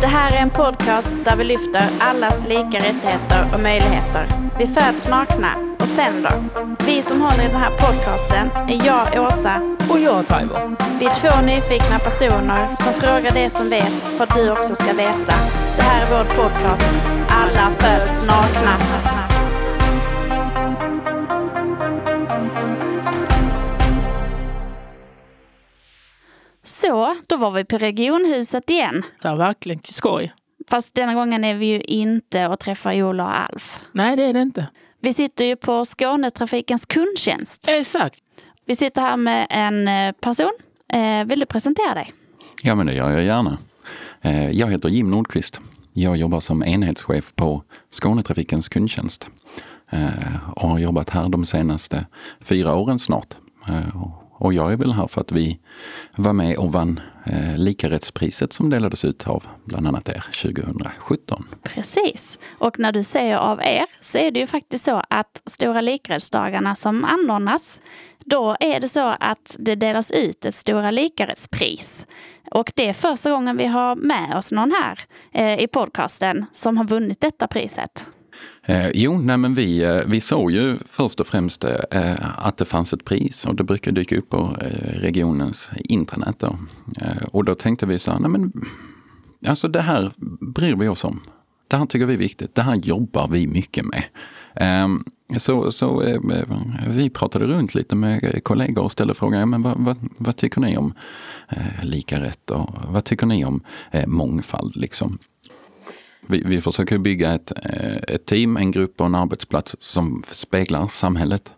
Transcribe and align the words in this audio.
Det 0.00 0.06
här 0.06 0.32
är 0.36 0.42
en 0.42 0.50
podcast 0.50 1.16
där 1.24 1.36
vi 1.36 1.44
lyfter 1.44 1.82
allas 2.00 2.44
lika 2.48 2.78
rättigheter 2.78 3.46
och 3.54 3.60
möjligheter. 3.60 4.26
Vi 4.58 4.66
föds 4.66 5.08
nakna 5.08 5.48
och 5.80 5.88
sen 5.88 6.22
då? 6.22 6.64
Vi 6.86 7.02
som 7.02 7.20
håller 7.20 7.44
i 7.44 7.46
den 7.46 7.56
här 7.56 7.70
podcasten 7.70 8.50
är 8.68 8.86
jag, 8.86 9.26
Åsa. 9.26 9.76
Och 9.90 9.98
jag, 9.98 10.26
Taimo. 10.26 10.76
Vi 10.98 11.06
är 11.06 11.14
två 11.14 11.46
nyfikna 11.46 11.98
personer 11.98 12.70
som 12.72 12.92
frågar 12.92 13.30
det 13.30 13.50
som 13.50 13.70
vet 13.70 13.92
för 14.16 14.24
att 14.24 14.34
du 14.34 14.50
också 14.50 14.74
ska 14.74 14.92
veta. 14.92 15.34
Det 15.76 15.82
här 15.82 16.02
är 16.02 16.06
vår 16.10 16.24
podcast. 16.44 16.88
Alla 17.28 17.70
föds 17.78 18.26
nakna. 18.26 19.15
Så, 26.86 27.16
då 27.26 27.36
var 27.36 27.50
vi 27.50 27.64
på 27.64 27.78
regionhuset 27.78 28.70
igen. 28.70 29.02
Det 29.22 29.28
är 29.28 29.36
verkligen 29.36 29.78
till 29.78 29.94
skoj. 29.94 30.34
Fast 30.70 30.94
denna 30.94 31.14
gången 31.14 31.44
är 31.44 31.54
vi 31.54 31.66
ju 31.66 31.80
inte 31.80 32.46
och 32.46 32.58
träffar 32.60 33.02
Ola 33.02 33.24
och 33.24 33.38
Alf. 33.40 33.80
Nej, 33.92 34.16
det 34.16 34.22
är 34.22 34.32
det 34.32 34.42
inte. 34.42 34.66
Vi 35.00 35.12
sitter 35.12 35.44
ju 35.44 35.56
på 35.56 35.84
Skånetrafikens 35.84 36.86
kundtjänst. 36.86 37.68
Exakt. 37.68 38.18
Vi 38.66 38.76
sitter 38.76 39.00
här 39.00 39.16
med 39.16 39.46
en 39.50 39.88
eh, 39.88 40.12
person. 40.12 40.52
Eh, 40.92 41.24
vill 41.24 41.40
du 41.40 41.46
presentera 41.46 41.94
dig? 41.94 42.12
Ja, 42.62 42.74
men 42.74 42.86
det 42.86 42.92
gör 42.94 43.10
jag 43.10 43.24
gärna. 43.24 43.58
Eh, 44.22 44.50
Jag 44.50 44.70
heter 44.70 44.88
Jim 44.88 45.10
Nordqvist. 45.10 45.60
Jag 45.92 46.16
jobbar 46.16 46.40
som 46.40 46.62
enhetschef 46.64 47.32
på 47.34 47.62
Skånetrafikens 47.90 48.68
kundtjänst 48.68 49.28
och 50.54 50.68
har 50.68 50.78
jobbat 50.78 51.10
här 51.10 51.28
de 51.28 51.46
senaste 51.46 52.06
fyra 52.40 52.74
åren 52.74 52.98
snart. 52.98 53.34
Och 54.38 54.54
jag 54.54 54.72
är 54.72 54.76
väl 54.76 54.92
här 54.92 55.06
för 55.06 55.20
att 55.20 55.32
vi 55.32 55.58
var 56.16 56.32
med 56.32 56.56
och 56.56 56.72
vann 56.72 57.00
eh, 57.24 57.58
likarättspriset 57.58 58.52
som 58.52 58.70
delades 58.70 59.04
ut 59.04 59.28
av 59.28 59.46
bland 59.64 59.86
annat 59.86 60.08
er 60.08 60.24
2017. 60.42 61.44
Precis. 61.62 62.38
Och 62.58 62.78
när 62.78 62.92
du 62.92 63.04
säger 63.04 63.36
av 63.36 63.60
er 63.60 63.86
så 64.00 64.18
är 64.18 64.30
det 64.30 64.40
ju 64.40 64.46
faktiskt 64.46 64.84
så 64.84 65.02
att 65.10 65.42
Stora 65.46 65.80
likarättsdagarna 65.80 66.76
som 66.76 67.04
anordnas, 67.04 67.80
då 68.24 68.56
är 68.60 68.80
det 68.80 68.88
så 68.88 69.14
att 69.20 69.56
det 69.58 69.74
delas 69.74 70.10
ut 70.10 70.44
ett 70.44 70.54
Stora 70.54 70.90
likarättspris. 70.90 72.06
Och 72.50 72.72
det 72.74 72.88
är 72.88 72.92
första 72.92 73.30
gången 73.30 73.56
vi 73.56 73.66
har 73.66 73.96
med 73.96 74.36
oss 74.36 74.52
någon 74.52 74.72
här 74.82 75.00
eh, 75.32 75.64
i 75.64 75.66
podcasten 75.66 76.46
som 76.52 76.76
har 76.76 76.84
vunnit 76.84 77.20
detta 77.20 77.46
priset. 77.46 78.06
Eh, 78.68 78.90
jo, 78.94 79.18
nej 79.18 79.36
men 79.36 79.54
vi, 79.54 79.82
eh, 79.82 80.00
vi 80.06 80.20
såg 80.20 80.50
ju 80.50 80.78
först 80.86 81.20
och 81.20 81.26
främst 81.26 81.64
eh, 81.64 81.74
eh, 81.90 82.46
att 82.46 82.56
det 82.56 82.64
fanns 82.64 82.92
ett 82.92 83.04
pris 83.04 83.44
och 83.44 83.54
det 83.54 83.64
brukar 83.64 83.92
dyka 83.92 84.18
upp 84.18 84.30
på 84.30 84.56
eh, 84.60 85.00
regionens 85.00 85.70
intranät. 85.84 86.38
Då. 86.38 86.58
Eh, 87.00 87.26
och 87.32 87.44
då 87.44 87.54
tänkte 87.54 87.86
vi 87.86 87.98
så 87.98 88.12
här, 88.12 88.18
nej 88.18 88.30
men 88.30 88.52
alltså 89.46 89.68
det 89.68 89.82
här 89.82 90.12
bryr 90.54 90.76
vi 90.76 90.88
oss 90.88 91.04
om. 91.04 91.20
Det 91.68 91.76
här 91.76 91.86
tycker 91.86 92.06
vi 92.06 92.14
är 92.14 92.18
viktigt. 92.18 92.54
Det 92.54 92.62
här 92.62 92.74
jobbar 92.76 93.28
vi 93.28 93.46
mycket 93.46 93.84
med. 93.84 94.02
Ehm, 94.54 95.04
så 95.36 95.72
så 95.72 96.02
eh, 96.02 96.20
vi 96.88 97.10
pratade 97.10 97.46
runt 97.46 97.74
lite 97.74 97.94
med 97.94 98.44
kollegor 98.44 98.84
och 98.84 98.92
ställde 98.92 99.14
frågan, 99.14 99.40
ja, 99.40 99.46
men 99.46 99.62
vad, 99.62 99.78
vad, 99.78 99.96
vad 100.18 100.36
tycker 100.36 100.60
ni 100.60 100.76
om 100.76 100.94
eh, 101.48 101.84
lika 101.84 102.20
rätt 102.20 102.50
och 102.50 102.70
vad 102.88 103.04
tycker 103.04 103.26
ni 103.26 103.44
om 103.44 103.60
eh, 103.90 104.06
mångfald? 104.06 104.76
Liksom? 104.76 105.18
Vi, 106.26 106.42
vi 106.46 106.60
försöker 106.60 106.98
bygga 106.98 107.34
ett, 107.34 107.52
eh, 107.64 107.96
ett 107.96 108.26
team, 108.26 108.56
en 108.56 108.70
grupp 108.70 109.00
och 109.00 109.06
en 109.06 109.14
arbetsplats 109.14 109.76
som 109.80 110.22
speglar 110.26 110.86
samhället. 110.86 111.50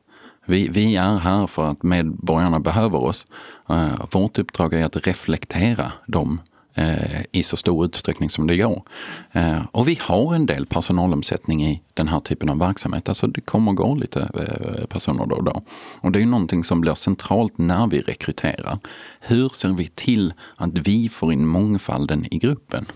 Vi, 0.46 0.68
vi 0.68 0.96
är 0.96 1.16
här 1.16 1.46
för 1.46 1.70
att 1.70 1.82
medborgarna 1.82 2.60
behöver 2.60 2.98
oss. 2.98 3.26
Eh, 3.68 4.06
vårt 4.12 4.38
uppdrag 4.38 4.74
är 4.74 4.84
att 4.84 5.06
reflektera 5.06 5.92
dem 6.06 6.40
eh, 6.74 7.22
i 7.32 7.42
så 7.42 7.56
stor 7.56 7.84
utsträckning 7.84 8.30
som 8.30 8.46
det 8.46 8.56
går. 8.56 8.82
Och 9.72 9.88
vi 9.88 9.98
har 10.02 10.34
en 10.34 10.46
del 10.46 10.66
personalomsättning 10.66 11.64
i 11.64 11.82
den 11.94 12.08
här 12.08 12.20
typen 12.20 12.48
av 12.48 12.58
verksamhet. 12.58 13.08
Alltså 13.08 13.26
det 13.26 13.40
kommer 13.40 13.70
och 13.70 13.76
går 13.76 13.96
lite 13.96 14.28
personer 14.88 15.26
då 15.26 15.36
och 15.36 15.44
då. 15.44 15.62
Och 16.00 16.12
det 16.12 16.18
är 16.18 16.20
ju 16.20 16.26
någonting 16.26 16.64
som 16.64 16.80
blir 16.80 16.94
centralt 16.94 17.58
när 17.58 17.86
vi 17.86 18.00
rekryterar. 18.00 18.78
Hur 19.20 19.48
ser 19.48 19.68
vi 19.68 19.88
till 19.88 20.32
att 20.56 20.78
vi 20.78 21.08
får 21.08 21.32
in 21.32 21.46
mångfalden 21.46 22.26
i 22.34 22.38
gruppen? 22.38 22.86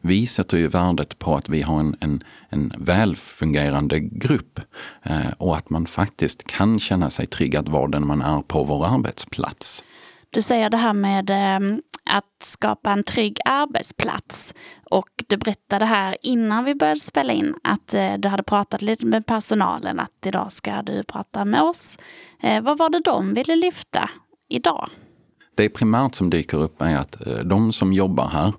Vi 0.00 0.26
sätter 0.26 0.56
ju 0.56 0.68
värdet 0.68 1.18
på 1.18 1.36
att 1.36 1.48
vi 1.48 1.62
har 1.62 1.80
en, 1.80 1.96
en, 2.00 2.24
en 2.48 2.72
välfungerande 2.78 4.00
grupp 4.00 4.60
eh, 5.02 5.32
och 5.38 5.56
att 5.56 5.70
man 5.70 5.86
faktiskt 5.86 6.46
kan 6.46 6.80
känna 6.80 7.10
sig 7.10 7.26
trygg 7.26 7.56
att 7.56 7.68
vara 7.68 7.88
den 7.88 8.06
man 8.06 8.22
är 8.22 8.42
på 8.42 8.64
vår 8.64 8.86
arbetsplats. 8.86 9.84
Du 10.30 10.42
säger 10.42 10.70
det 10.70 10.76
här 10.76 10.92
med 10.92 11.30
eh, 11.30 11.78
att 12.10 12.42
skapa 12.42 12.92
en 12.92 13.04
trygg 13.04 13.38
arbetsplats. 13.44 14.54
Och 14.90 15.08
du 15.26 15.36
berättade 15.36 15.84
här 15.84 16.16
innan 16.22 16.64
vi 16.64 16.74
började 16.74 17.00
spela 17.00 17.32
in 17.32 17.54
att 17.64 17.94
eh, 17.94 18.14
du 18.18 18.28
hade 18.28 18.42
pratat 18.42 18.82
lite 18.82 19.06
med 19.06 19.26
personalen 19.26 20.00
att 20.00 20.26
idag 20.26 20.52
ska 20.52 20.82
du 20.82 21.02
prata 21.02 21.44
med 21.44 21.62
oss. 21.62 21.98
Eh, 22.42 22.62
vad 22.62 22.78
var 22.78 22.90
det 22.90 23.00
de 23.00 23.34
ville 23.34 23.56
lyfta 23.56 24.10
idag? 24.48 24.88
Det 25.54 25.68
primärt 25.68 26.14
som 26.14 26.30
dyker 26.30 26.58
upp 26.58 26.82
är 26.82 26.96
att 26.96 27.16
de 27.44 27.72
som 27.72 27.92
jobbar 27.92 28.28
här 28.28 28.52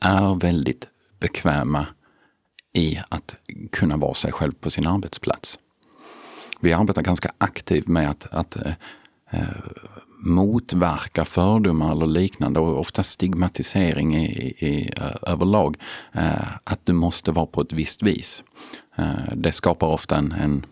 är 0.00 0.40
väldigt 0.40 0.88
bekväma 1.20 1.86
i 2.72 2.98
att 3.08 3.36
kunna 3.72 3.96
vara 3.96 4.14
sig 4.14 4.32
själv 4.32 4.52
på 4.52 4.70
sin 4.70 4.86
arbetsplats. 4.86 5.58
Vi 6.60 6.72
arbetar 6.72 7.02
ganska 7.02 7.32
aktivt 7.38 7.86
med 7.86 8.10
att, 8.10 8.26
att 8.30 8.56
eh, 8.56 8.72
eh 9.30 9.46
motverka 10.24 11.24
fördomar 11.24 11.92
eller 11.92 12.06
liknande 12.06 12.60
och 12.60 12.80
ofta 12.80 13.02
stigmatisering 13.02 14.16
i, 14.16 14.54
i, 14.58 14.90
eh, 14.96 15.32
överlag. 15.32 15.76
Eh, 16.12 16.48
att 16.64 16.86
du 16.86 16.92
måste 16.92 17.30
vara 17.30 17.46
på 17.46 17.60
ett 17.60 17.72
visst 17.72 18.02
vis. 18.02 18.44
Eh, 18.96 19.34
det 19.34 19.52
skapar 19.52 19.86
ofta 19.86 20.16
en, 20.16 20.32
en 20.32 20.66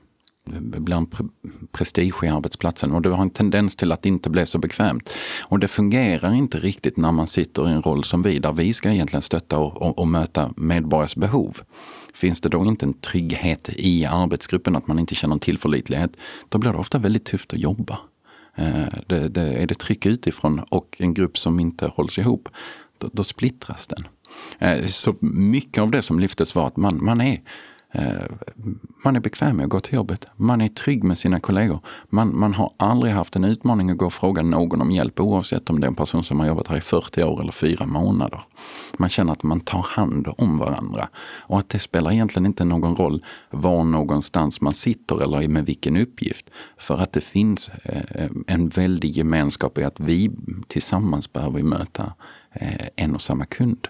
ibland 0.76 1.12
pre 1.12 1.24
prestige 1.72 2.24
i 2.24 2.28
arbetsplatsen 2.28 2.92
och 2.92 3.02
det 3.02 3.08
har 3.08 3.22
en 3.22 3.30
tendens 3.30 3.76
till 3.76 3.92
att 3.92 4.02
det 4.02 4.08
inte 4.08 4.30
blir 4.30 4.44
så 4.44 4.58
bekvämt. 4.58 5.10
Och 5.42 5.58
det 5.58 5.68
fungerar 5.68 6.32
inte 6.32 6.58
riktigt 6.58 6.96
när 6.96 7.12
man 7.12 7.26
sitter 7.26 7.68
i 7.68 7.72
en 7.72 7.82
roll 7.82 8.04
som 8.04 8.22
vi, 8.22 8.38
där 8.38 8.52
vi 8.52 8.72
ska 8.72 8.90
egentligen 8.90 9.22
stötta 9.22 9.58
och, 9.58 9.82
och, 9.82 9.98
och 9.98 10.08
möta 10.08 10.52
medborgares 10.56 11.16
behov. 11.16 11.58
Finns 12.14 12.40
det 12.40 12.48
då 12.48 12.64
inte 12.64 12.86
en 12.86 12.94
trygghet 12.94 13.70
i 13.76 14.06
arbetsgruppen, 14.06 14.76
att 14.76 14.86
man 14.86 14.98
inte 14.98 15.14
känner 15.14 15.34
en 15.34 15.40
tillförlitlighet, 15.40 16.16
då 16.48 16.58
blir 16.58 16.72
det 16.72 16.78
ofta 16.78 16.98
väldigt 16.98 17.24
tufft 17.24 17.52
att 17.52 17.60
jobba. 17.60 17.98
Eh, 18.54 18.84
det, 19.06 19.28
det, 19.28 19.42
är 19.42 19.66
det 19.66 19.78
tryck 19.78 20.06
utifrån 20.06 20.60
och 20.68 20.96
en 20.98 21.14
grupp 21.14 21.38
som 21.38 21.60
inte 21.60 21.86
hålls 21.86 22.18
ihop, 22.18 22.48
då, 22.98 23.10
då 23.12 23.24
splittras 23.24 23.86
den. 23.86 24.04
Eh, 24.58 24.86
så 24.86 25.14
mycket 25.20 25.82
av 25.82 25.90
det 25.90 26.02
som 26.02 26.20
lyftes 26.20 26.54
var 26.54 26.66
att 26.66 26.76
man, 26.76 27.04
man 27.04 27.20
är 27.20 27.40
Eh, 27.92 28.22
man 29.04 29.16
är 29.16 29.20
bekväm 29.20 29.56
med 29.56 29.64
att 29.64 29.70
gå 29.70 29.80
till 29.80 29.94
jobbet. 29.94 30.26
Man 30.36 30.60
är 30.60 30.68
trygg 30.68 31.04
med 31.04 31.18
sina 31.18 31.40
kollegor. 31.40 31.80
Man, 32.08 32.38
man 32.38 32.54
har 32.54 32.72
aldrig 32.76 33.12
haft 33.12 33.36
en 33.36 33.44
utmaning 33.44 33.90
att 33.90 33.96
gå 33.96 34.06
och 34.06 34.12
fråga 34.12 34.42
någon 34.42 34.80
om 34.80 34.90
hjälp 34.90 35.20
oavsett 35.20 35.70
om 35.70 35.80
det 35.80 35.86
är 35.86 35.88
en 35.88 35.94
person 35.94 36.24
som 36.24 36.40
har 36.40 36.46
jobbat 36.46 36.68
här 36.68 36.76
i 36.76 36.80
40 36.80 37.22
år 37.22 37.40
eller 37.40 37.52
fyra 37.52 37.86
månader. 37.86 38.40
Man 38.98 39.08
känner 39.08 39.32
att 39.32 39.42
man 39.42 39.60
tar 39.60 39.82
hand 39.82 40.28
om 40.38 40.58
varandra 40.58 41.08
och 41.40 41.58
att 41.58 41.68
det 41.68 41.78
spelar 41.78 42.12
egentligen 42.12 42.46
inte 42.46 42.64
någon 42.64 42.96
roll 42.96 43.24
var 43.50 43.84
någonstans 43.84 44.60
man 44.60 44.74
sitter 44.74 45.22
eller 45.22 45.48
med 45.48 45.66
vilken 45.66 45.96
uppgift. 45.96 46.50
För 46.76 46.98
att 46.98 47.12
det 47.12 47.24
finns 47.24 47.68
eh, 47.68 48.30
en 48.46 48.68
väldig 48.68 49.10
gemenskap 49.10 49.78
i 49.78 49.84
att 49.84 50.00
vi 50.00 50.30
tillsammans 50.68 51.32
behöver 51.32 51.62
möta 51.62 52.12
eh, 52.52 52.86
en 52.96 53.14
och 53.14 53.22
samma 53.22 53.44
kund 53.44 53.88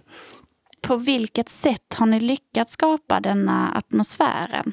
på 0.80 0.96
vilket 0.96 1.48
sätt 1.48 1.94
har 1.94 2.06
ni 2.06 2.20
lyckats 2.20 2.72
skapa 2.72 3.20
denna 3.20 3.72
atmosfären? 3.72 4.72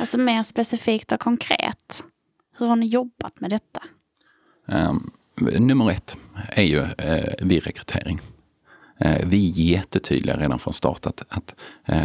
Alltså 0.00 0.18
mer 0.18 0.42
specifikt 0.42 1.12
och 1.12 1.20
konkret. 1.20 2.04
Hur 2.58 2.66
har 2.66 2.76
ni 2.76 2.86
jobbat 2.86 3.40
med 3.40 3.50
detta? 3.50 3.82
Um, 4.66 5.10
nummer 5.58 5.90
ett 5.90 6.18
är 6.48 6.62
ju 6.62 6.80
uh, 6.80 6.88
vid 7.40 7.64
rekrytering. 7.64 8.20
Uh, 9.04 9.16
vi 9.26 9.50
är 9.50 9.54
jättetydliga 9.54 10.36
redan 10.36 10.58
från 10.58 10.74
start 10.74 11.06
att, 11.06 11.22
att 11.28 11.54
uh, 11.92 11.96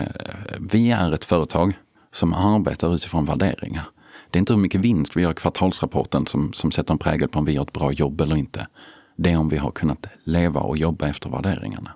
vi 0.72 0.92
är 0.92 1.14
ett 1.14 1.26
företag 1.26 1.74
som 2.12 2.34
arbetar 2.34 2.96
utifrån 2.96 3.26
värderingar. 3.26 3.84
Det 4.30 4.38
är 4.38 4.40
inte 4.40 4.54
hur 4.54 4.60
mycket 4.60 4.82
vinst 4.82 5.16
vi 5.16 5.22
gör 5.22 5.32
i 5.32 5.36
kvartalsrapporten 5.36 6.26
som, 6.26 6.54
som 6.54 6.72
sätter 6.72 6.94
en 6.94 6.98
prägel 6.98 7.30
på 7.30 7.40
om 7.40 7.46
vi 7.46 7.52
gör 7.52 7.64
ett 7.64 7.74
bra 7.74 7.92
jobb 7.92 8.22
eller 8.22 8.36
inte. 8.36 8.68
Det 9.16 9.32
är 9.32 9.38
om 9.38 9.50
vi 9.50 9.58
har 9.58 9.72
kunnat 9.72 10.06
leva 10.24 10.60
och 10.60 10.78
jobba 10.78 11.08
efter 11.08 11.30
värderingarna. 11.30 11.92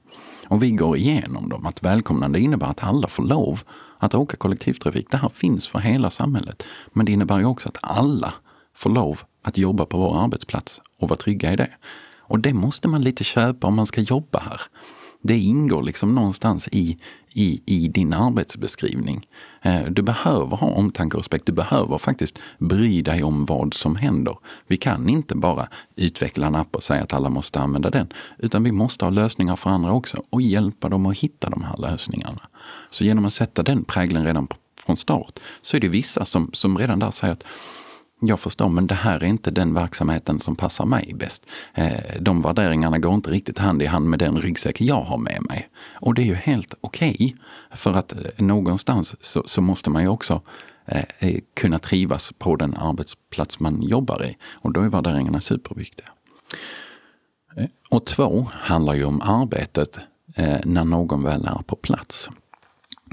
Och 0.47 0.63
vi 0.63 0.71
går 0.71 0.97
igenom 0.97 1.49
dem. 1.49 1.65
Att 1.65 1.83
välkomnande 1.83 2.39
innebär 2.39 2.67
att 2.67 2.83
alla 2.83 3.07
får 3.07 3.23
lov 3.23 3.61
att 3.97 4.15
åka 4.15 4.37
kollektivtrafik. 4.37 5.07
Det 5.11 5.17
här 5.17 5.29
finns 5.29 5.67
för 5.67 5.79
hela 5.79 6.09
samhället. 6.09 6.63
Men 6.93 7.05
det 7.05 7.11
innebär 7.11 7.39
ju 7.39 7.45
också 7.45 7.69
att 7.69 7.77
alla 7.81 8.33
får 8.75 8.89
lov 8.89 9.19
att 9.43 9.57
jobba 9.57 9.85
på 9.85 9.97
vår 9.97 10.23
arbetsplats 10.23 10.81
och 10.99 11.09
vara 11.09 11.17
trygga 11.17 11.53
i 11.53 11.55
det. 11.55 11.69
Och 12.19 12.39
det 12.39 12.53
måste 12.53 12.87
man 12.87 13.01
lite 13.01 13.23
köpa 13.23 13.67
om 13.67 13.75
man 13.75 13.85
ska 13.85 14.01
jobba 14.01 14.39
här. 14.39 14.61
Det 15.27 15.37
ingår 15.37 15.83
liksom 15.83 16.15
någonstans 16.15 16.69
i, 16.71 16.97
i, 17.33 17.61
i 17.65 17.87
din 17.87 18.13
arbetsbeskrivning. 18.13 19.27
Eh, 19.61 19.85
du 19.85 20.01
behöver 20.01 20.57
ha 20.57 20.67
omtanke 20.67 21.17
och 21.17 21.23
respekt. 21.23 21.45
Du 21.45 21.51
behöver 21.51 21.97
faktiskt 21.97 22.39
bry 22.57 23.01
dig 23.01 23.23
om 23.23 23.45
vad 23.45 23.73
som 23.73 23.95
händer. 23.95 24.37
Vi 24.67 24.77
kan 24.77 25.09
inte 25.09 25.35
bara 25.35 25.67
utveckla 25.95 26.47
en 26.47 26.55
app 26.55 26.75
och 26.75 26.83
säga 26.83 27.03
att 27.03 27.13
alla 27.13 27.29
måste 27.29 27.59
använda 27.59 27.89
den. 27.89 28.07
Utan 28.37 28.63
vi 28.63 28.71
måste 28.71 29.05
ha 29.05 29.09
lösningar 29.09 29.55
för 29.55 29.69
andra 29.69 29.91
också 29.91 30.23
och 30.29 30.41
hjälpa 30.41 30.89
dem 30.89 31.05
att 31.05 31.17
hitta 31.17 31.49
de 31.49 31.63
här 31.63 31.77
lösningarna. 31.77 32.41
Så 32.89 33.03
genom 33.03 33.25
att 33.25 33.33
sätta 33.33 33.63
den 33.63 33.83
prägeln 33.83 34.25
redan 34.25 34.47
från 34.85 34.97
start 34.97 35.39
så 35.61 35.77
är 35.77 35.81
det 35.81 35.89
vissa 35.89 36.25
som, 36.25 36.49
som 36.53 36.77
redan 36.77 36.99
där 36.99 37.11
säger 37.11 37.33
att 37.33 37.43
jag 38.19 38.39
förstår, 38.39 38.69
men 38.69 38.87
det 38.87 38.95
här 38.95 39.23
är 39.23 39.27
inte 39.27 39.51
den 39.51 39.73
verksamheten 39.73 40.39
som 40.39 40.55
passar 40.55 40.85
mig 40.85 41.13
bäst. 41.15 41.47
Eh, 41.73 42.21
de 42.21 42.41
värderingarna 42.41 42.97
går 42.97 43.13
inte 43.13 43.31
riktigt 43.31 43.57
hand 43.57 43.81
i 43.81 43.85
hand 43.85 44.09
med 44.09 44.19
den 44.19 44.41
ryggsäck 44.41 44.81
jag 44.81 45.01
har 45.01 45.17
med 45.17 45.41
mig. 45.49 45.69
Och 45.93 46.13
det 46.13 46.21
är 46.21 46.25
ju 46.25 46.35
helt 46.35 46.73
okej. 46.81 47.15
Okay, 47.15 47.33
för 47.71 47.93
att 47.93 48.13
eh, 48.13 48.19
någonstans 48.37 49.15
så, 49.21 49.43
så 49.45 49.61
måste 49.61 49.89
man 49.89 50.01
ju 50.01 50.07
också 50.07 50.41
eh, 50.85 51.03
eh, 51.19 51.39
kunna 51.53 51.79
trivas 51.79 52.31
på 52.37 52.55
den 52.55 52.73
arbetsplats 52.73 53.59
man 53.59 53.81
jobbar 53.81 54.25
i. 54.25 54.37
Och 54.43 54.73
då 54.73 54.81
är 54.81 54.89
värderingarna 54.89 55.41
superviktiga. 55.41 56.07
Och 57.89 58.05
två 58.05 58.47
handlar 58.51 58.93
ju 58.93 59.05
om 59.05 59.21
arbetet 59.21 59.99
när 60.63 60.85
någon 60.85 61.23
väl 61.23 61.45
är 61.45 61.63
på 61.65 61.75
plats. 61.75 62.29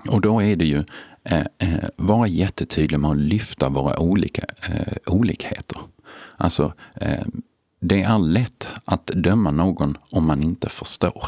Och 0.08 0.20
då 0.20 0.42
är 0.42 0.56
det 0.56 0.64
ju 0.64 0.84
Eh, 1.24 1.46
eh, 1.58 1.88
vara 1.96 2.26
jättetydlig 2.26 3.00
med 3.00 3.10
att 3.10 3.16
lyfta 3.16 3.68
våra 3.68 4.00
olika 4.00 4.42
eh, 4.68 4.96
olikheter. 5.06 5.78
Alltså, 6.36 6.72
eh, 7.00 7.26
det 7.80 8.02
är 8.02 8.18
lätt 8.18 8.68
att 8.84 9.06
döma 9.06 9.50
någon 9.50 9.96
om 10.10 10.26
man 10.26 10.42
inte 10.42 10.68
förstår. 10.68 11.24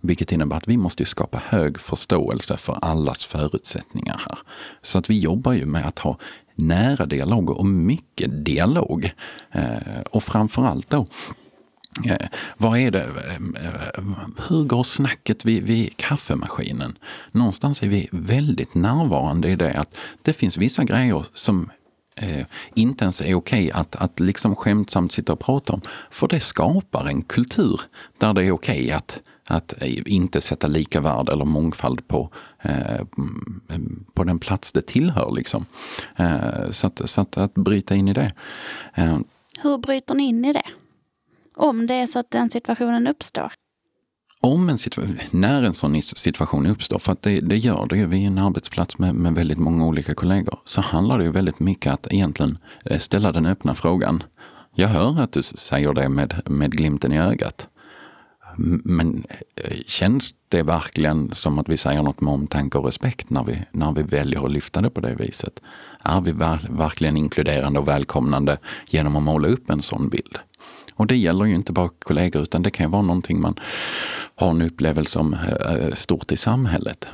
Vilket 0.00 0.32
innebär 0.32 0.56
att 0.56 0.68
vi 0.68 0.76
måste 0.76 1.04
skapa 1.04 1.42
hög 1.44 1.80
förståelse 1.80 2.56
för 2.56 2.78
allas 2.82 3.24
förutsättningar 3.24 4.22
här. 4.28 4.38
Så 4.82 4.98
att 4.98 5.10
vi 5.10 5.18
jobbar 5.18 5.52
ju 5.52 5.66
med 5.66 5.86
att 5.86 5.98
ha 5.98 6.18
nära 6.54 7.06
dialog 7.06 7.50
och 7.50 7.66
mycket 7.66 8.44
dialog. 8.44 9.12
Eh, 9.52 10.00
och 10.10 10.22
framförallt 10.22 10.90
då 10.90 11.06
Eh, 12.04 12.28
vad 12.56 12.78
är 12.78 12.90
det? 12.90 13.02
Eh, 13.02 14.04
hur 14.48 14.64
går 14.64 14.82
snacket 14.82 15.44
vid, 15.44 15.62
vid, 15.62 15.96
kaffemaskinen? 15.96 16.98
Någonstans 17.32 17.82
är 17.82 17.88
vi 17.88 18.08
väldigt 18.12 18.74
närvarande 18.74 19.48
i 19.48 19.56
det 19.56 19.74
att 19.74 19.96
det 20.22 20.32
finns 20.32 20.56
vissa 20.56 20.84
grejer 20.84 21.26
som 21.34 21.70
eh, 22.16 22.46
inte 22.74 23.04
ens 23.04 23.20
är 23.20 23.34
okej 23.34 23.66
okay 23.66 23.70
att, 23.70 23.96
att 23.96 24.20
liksom 24.20 24.56
skämtsamt 24.56 25.12
sitta 25.12 25.32
och 25.32 25.40
prata 25.40 25.72
om. 25.72 25.80
För 26.10 26.28
det 26.28 26.40
skapar 26.40 27.08
en 27.08 27.22
kultur 27.22 27.80
där 28.18 28.32
det 28.32 28.44
är 28.44 28.50
okej 28.50 28.82
okay 28.82 28.90
att, 28.90 29.20
att 29.46 29.82
eh, 29.82 30.02
inte 30.06 30.40
sätta 30.40 30.66
lika 30.66 31.00
värde 31.00 31.32
eller 31.32 31.44
mångfald 31.44 32.08
på, 32.08 32.30
eh, 32.62 33.00
mm, 33.18 34.04
på 34.14 34.24
den 34.24 34.38
plats 34.38 34.72
det 34.72 34.86
tillhör. 34.86 35.32
Liksom. 35.36 35.66
Eh, 36.16 36.70
så 36.70 36.86
att, 36.86 37.00
så 37.04 37.20
att, 37.20 37.36
att 37.36 37.54
bryta 37.54 37.94
in 37.94 38.08
i 38.08 38.12
det. 38.12 38.32
Eh, 38.94 39.18
Hur 39.62 39.78
bryter 39.78 40.14
ni 40.14 40.24
in 40.24 40.44
i 40.44 40.52
det? 40.52 40.66
Om 41.56 41.86
det 41.86 41.94
är 41.94 42.06
så 42.06 42.18
att 42.18 42.30
den 42.30 42.50
situationen 42.50 43.06
uppstår? 43.06 43.52
Om 44.40 44.68
en 44.68 44.78
situation, 44.78 45.18
när 45.30 45.62
en 45.62 45.72
sån 45.72 46.02
situation 46.02 46.66
uppstår, 46.66 46.98
för 46.98 47.12
att 47.12 47.22
det, 47.22 47.40
det 47.40 47.56
gör 47.56 47.86
det 47.86 47.96
ju 47.96 48.06
vid 48.06 48.26
en 48.26 48.38
arbetsplats 48.38 48.98
med, 48.98 49.14
med 49.14 49.34
väldigt 49.34 49.58
många 49.58 49.86
olika 49.86 50.14
kollegor, 50.14 50.58
så 50.64 50.80
handlar 50.80 51.18
det 51.18 51.24
ju 51.24 51.30
väldigt 51.30 51.60
mycket 51.60 51.92
att 51.92 52.06
egentligen 52.10 52.58
eh, 52.84 52.98
ställa 52.98 53.32
den 53.32 53.46
öppna 53.46 53.74
frågan. 53.74 54.22
Jag 54.74 54.88
hör 54.88 55.20
att 55.20 55.32
du 55.32 55.42
säger 55.42 55.92
det 55.92 56.08
med, 56.08 56.42
med 56.46 56.72
glimten 56.72 57.12
i 57.12 57.18
ögat. 57.18 57.68
Men 58.56 59.24
eh, 59.56 59.76
känns 59.86 60.34
det 60.48 60.62
verkligen 60.62 61.34
som 61.34 61.58
att 61.58 61.68
vi 61.68 61.76
säger 61.76 62.02
något 62.02 62.20
med 62.20 62.34
omtanke 62.34 62.78
och 62.78 62.84
respekt 62.84 63.30
när 63.30 63.44
vi, 63.44 63.62
när 63.72 63.92
vi 63.92 64.02
väljer 64.02 64.46
att 64.46 64.52
lyfta 64.52 64.80
det 64.80 64.90
på 64.90 65.00
det 65.00 65.14
viset? 65.14 65.60
Är 66.02 66.20
vi 66.20 66.32
verkligen 66.68 67.16
inkluderande 67.16 67.78
och 67.78 67.88
välkomnande 67.88 68.58
genom 68.88 69.16
att 69.16 69.22
måla 69.22 69.48
upp 69.48 69.70
en 69.70 69.82
sån 69.82 70.08
bild? 70.08 70.38
Och 70.94 71.06
det 71.06 71.16
gäller 71.16 71.44
ju 71.44 71.54
inte 71.54 71.72
bara 71.72 71.88
kollegor 71.88 72.42
utan 72.42 72.62
det 72.62 72.70
kan 72.70 72.90
vara 72.90 73.02
någonting 73.02 73.40
man 73.40 73.60
har 74.34 74.50
en 74.50 74.62
upplevelse 74.62 75.18
om 75.18 75.34
eh, 75.34 75.94
stort 75.94 76.32
i 76.32 76.36
samhället. 76.36 77.06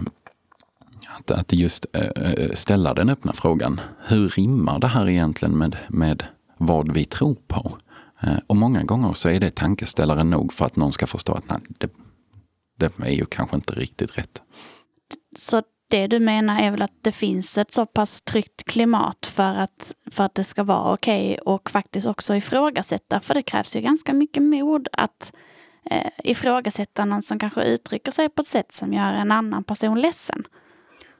Att, 1.18 1.30
att 1.30 1.52
just 1.52 1.86
eh, 1.92 2.54
ställa 2.54 2.94
den 2.94 3.10
öppna 3.10 3.32
frågan. 3.32 3.80
Hur 4.04 4.28
rimmar 4.28 4.78
det 4.78 4.86
här 4.86 5.08
egentligen 5.08 5.58
med, 5.58 5.76
med 5.88 6.24
vad 6.58 6.94
vi 6.94 7.04
tror 7.04 7.36
på? 7.48 7.78
Äh, 8.22 8.38
och 8.46 8.56
många 8.56 8.82
gånger 8.82 9.12
så 9.12 9.28
är 9.28 9.40
det 9.40 9.50
tankeställare 9.50 10.24
nog 10.24 10.52
för 10.52 10.64
att 10.64 10.76
någon 10.76 10.92
ska 10.92 11.06
förstå 11.06 11.32
att 11.32 11.48
nej, 11.48 11.58
det, 11.68 11.90
det 12.76 12.92
är 13.06 13.12
ju 13.12 13.26
kanske 13.26 13.56
inte 13.56 13.72
riktigt 13.72 14.18
rätt. 14.18 14.42
Så 15.36 15.62
det 15.90 16.06
du 16.06 16.18
menar 16.18 16.62
är 16.62 16.70
väl 16.70 16.82
att 16.82 16.98
det 17.00 17.12
finns 17.12 17.58
ett 17.58 17.74
så 17.74 17.86
pass 17.86 18.22
tryggt 18.22 18.64
klimat 18.64 19.26
för 19.26 19.54
att, 19.54 19.94
för 20.10 20.24
att 20.24 20.34
det 20.34 20.44
ska 20.44 20.62
vara 20.62 20.92
okej 20.92 21.30
okay 21.30 21.54
och 21.54 21.70
faktiskt 21.70 22.06
också 22.06 22.36
ifrågasätta. 22.36 23.20
För 23.20 23.34
det 23.34 23.42
krävs 23.42 23.76
ju 23.76 23.80
ganska 23.80 24.12
mycket 24.12 24.42
mod 24.42 24.88
att 24.92 25.32
eh, 25.90 26.10
ifrågasätta 26.24 27.04
någon 27.04 27.22
som 27.22 27.38
kanske 27.38 27.64
uttrycker 27.64 28.10
sig 28.10 28.28
på 28.28 28.42
ett 28.42 28.48
sätt 28.48 28.72
som 28.72 28.92
gör 28.92 29.12
en 29.12 29.32
annan 29.32 29.64
person 29.64 30.00
ledsen. 30.00 30.44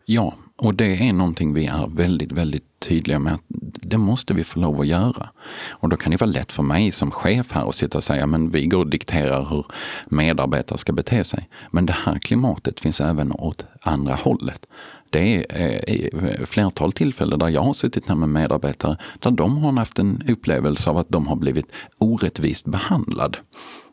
Ja, 0.05 0.35
och 0.61 0.75
det 0.75 1.09
är 1.09 1.13
någonting 1.13 1.55
vi 1.55 1.67
är 1.67 1.97
väldigt, 1.97 2.33
väldigt 2.33 2.65
tydliga 2.79 3.19
med 3.19 3.35
att 3.35 3.45
det 3.83 3.99
måste 3.99 4.35
vi 4.35 4.45
få 4.45 4.61
lov 4.61 4.81
att 4.81 4.87
göra. 4.87 5.31
Och 5.71 5.89
då 5.89 5.97
kan 5.97 6.11
det 6.11 6.21
vara 6.21 6.31
lätt 6.31 6.53
för 6.53 6.63
mig 6.63 6.93
som 6.93 7.11
chef 7.11 7.53
här 7.53 7.69
att 7.69 7.75
sitta 7.75 7.99
och 7.99 8.05
säga 8.05 8.27
men 8.27 8.51
vi 8.51 8.67
går 8.67 8.79
och 8.79 8.91
dikterar 8.91 9.47
hur 9.51 9.67
medarbetare 10.07 10.79
ska 10.79 10.93
bete 10.93 11.25
sig. 11.25 11.49
Men 11.71 11.87
det 11.87 11.97
här 12.05 12.19
klimatet 12.19 12.81
finns 12.81 13.01
även 13.01 13.33
åt 13.33 13.65
andra 13.83 14.15
hållet. 14.15 14.67
Det 15.11 15.37
är 15.37 15.85
eh, 15.87 16.47
flertal 16.47 16.93
tillfällen 16.93 17.39
där 17.39 17.49
jag 17.49 17.63
har 17.63 17.75
suttit 17.75 18.09
här 18.09 18.15
med 18.15 18.29
medarbetare 18.29 18.97
där 19.19 19.31
de 19.31 19.59
har 19.59 19.73
haft 19.73 19.99
en 19.99 20.23
upplevelse 20.29 20.91
av 20.91 20.99
att 20.99 21.09
de 21.09 21.27
har 21.27 21.37
blivit 21.37 21.67
orättvist 21.99 22.67
behandlad. 22.67 23.37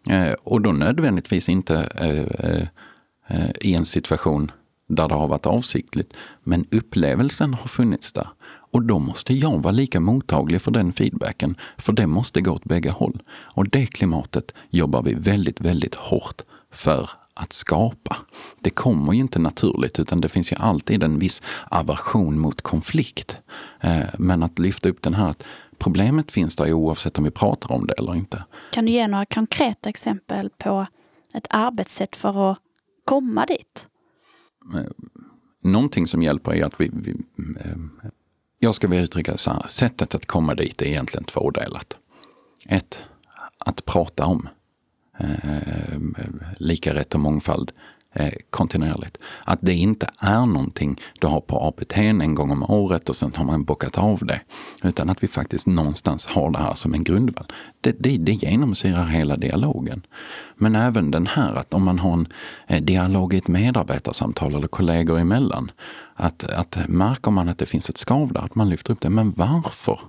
Eh, 0.10 0.32
och 0.32 0.62
då 0.62 0.72
nödvändigtvis 0.72 1.50
inte 1.50 1.76
eh, 1.96 2.68
i 3.62 3.76
en 3.76 3.86
situation 3.86 4.52
där 4.88 5.08
det 5.08 5.16
har 5.16 5.28
varit 5.28 5.46
avsiktligt. 5.46 6.14
Men 6.44 6.66
upplevelsen 6.72 7.54
har 7.54 7.68
funnits 7.68 8.14
där. 8.14 8.28
Och 8.72 8.84
då 8.84 9.00
måste 9.00 9.34
jag 9.34 9.64
vara 9.64 9.72
lika 9.72 10.00
mottaglig 10.00 10.62
för 10.62 10.72
den 10.72 10.94
feedbacken. 10.94 11.56
För 11.78 11.94
det 11.94 12.08
måste 12.08 12.42
gå 12.42 12.52
åt 12.52 12.66
bägge 12.66 12.90
håll. 12.90 13.24
Och 13.30 13.70
det 13.70 13.86
klimatet 13.86 14.54
jobbar 14.70 15.02
vi 15.02 15.14
väldigt, 15.14 15.62
väldigt 15.62 15.96
hårt 15.96 16.42
för 16.72 17.10
att 17.34 17.54
skapa. 17.54 18.18
Det 18.60 18.70
kommer 18.70 19.14
ju 19.14 19.20
inte 19.20 19.40
naturligt 19.40 20.00
utan 20.00 20.22
det 20.22 20.30
finns 20.30 20.52
ju 20.52 20.56
alltid 20.60 21.04
en 21.04 21.20
viss 21.20 21.42
aversion 21.70 22.40
mot 22.40 22.62
konflikt. 22.62 23.38
Eh, 23.80 24.06
men 24.18 24.44
att 24.44 24.60
lyfta 24.60 24.90
upp 24.90 25.02
den 25.02 25.14
här 25.14 25.30
att 25.30 25.44
problemet 25.78 26.32
finns 26.32 26.56
där 26.56 26.74
oavsett 26.74 27.18
om 27.18 27.24
vi 27.24 27.32
pratar 27.32 27.72
om 27.72 27.88
det 27.88 27.94
eller 27.94 28.16
inte. 28.16 28.44
Kan 28.72 28.86
du 28.86 28.92
ge 28.92 29.08
några 29.08 29.26
konkreta 29.26 29.90
exempel 29.90 30.50
på 30.58 30.88
ett 31.34 31.48
arbetssätt 31.50 32.16
för 32.16 32.52
att 32.52 32.58
komma 33.06 33.46
dit? 33.46 33.87
Eh, 34.76 34.92
någonting 35.64 36.08
som 36.08 36.24
hjälper 36.24 36.56
är 36.56 36.66
att 36.66 36.82
vi, 36.82 36.90
vi 36.94 37.12
eh, 37.60 37.78
jag 38.60 38.76
ska 38.76 38.88
vilja 38.88 39.04
uttrycka 39.04 39.32
det 39.32 39.38
så 39.38 39.52
här, 39.52 39.68
sättet 39.68 40.16
att 40.16 40.26
komma 40.26 40.56
dit 40.56 40.82
är 40.82 40.86
egentligen 40.86 41.24
tvådelat. 41.24 41.98
Ett, 42.66 43.04
att 43.58 43.86
prata 43.86 44.26
om 44.26 44.50
eh, 45.20 45.98
lika 46.58 46.94
rätt 46.94 47.14
och 47.14 47.20
mångfald 47.20 47.72
eh, 48.14 48.34
kontinuerligt. 48.50 49.18
Att 49.44 49.60
det 49.62 49.74
inte 49.74 50.10
är 50.20 50.46
någonting 50.46 51.02
du 51.20 51.28
har 51.28 51.42
på 51.42 51.60
APT 51.60 51.98
en 51.98 52.36
gång 52.36 52.52
om 52.52 52.64
året 52.64 53.10
och 53.10 53.16
sen 53.16 53.32
har 53.36 53.46
man 53.46 53.64
bockat 53.64 53.98
av 53.98 54.20
det. 54.26 54.42
Utan 54.84 55.10
att 55.10 55.24
vi 55.24 55.28
faktiskt 55.28 55.68
någonstans 55.68 56.28
har 56.28 56.52
det 56.52 56.60
här 56.60 56.74
som 56.74 56.94
en 56.94 57.04
grundval. 57.04 57.46
Det, 57.82 57.96
det, 58.00 58.18
det 58.18 58.32
genomsyrar 58.32 59.06
hela 59.06 59.38
dialogen. 59.38 60.02
Men 60.56 60.76
även 60.76 61.12
den 61.12 61.28
här 61.28 61.56
att 61.56 61.74
om 61.74 61.86
man 61.86 62.00
har 62.00 62.14
en 62.14 62.28
eh, 62.68 62.84
dialog 62.84 63.34
i 63.34 63.38
ett 63.38 63.48
medarbetarsamtal 63.48 64.56
eller 64.56 64.68
kollegor 64.68 65.20
emellan. 65.20 65.72
Att, 66.20 66.44
att 66.44 66.78
märker 66.88 67.32
man 67.32 67.50
att 67.50 67.58
det 67.58 67.66
finns 67.66 67.90
ett 67.90 67.98
skav 67.98 68.34
där, 68.34 68.42
att 68.42 68.56
man 68.56 68.70
lyfter 68.70 68.94
upp 68.94 69.02
det. 69.02 69.10
Men 69.10 69.32
varför? 69.32 70.00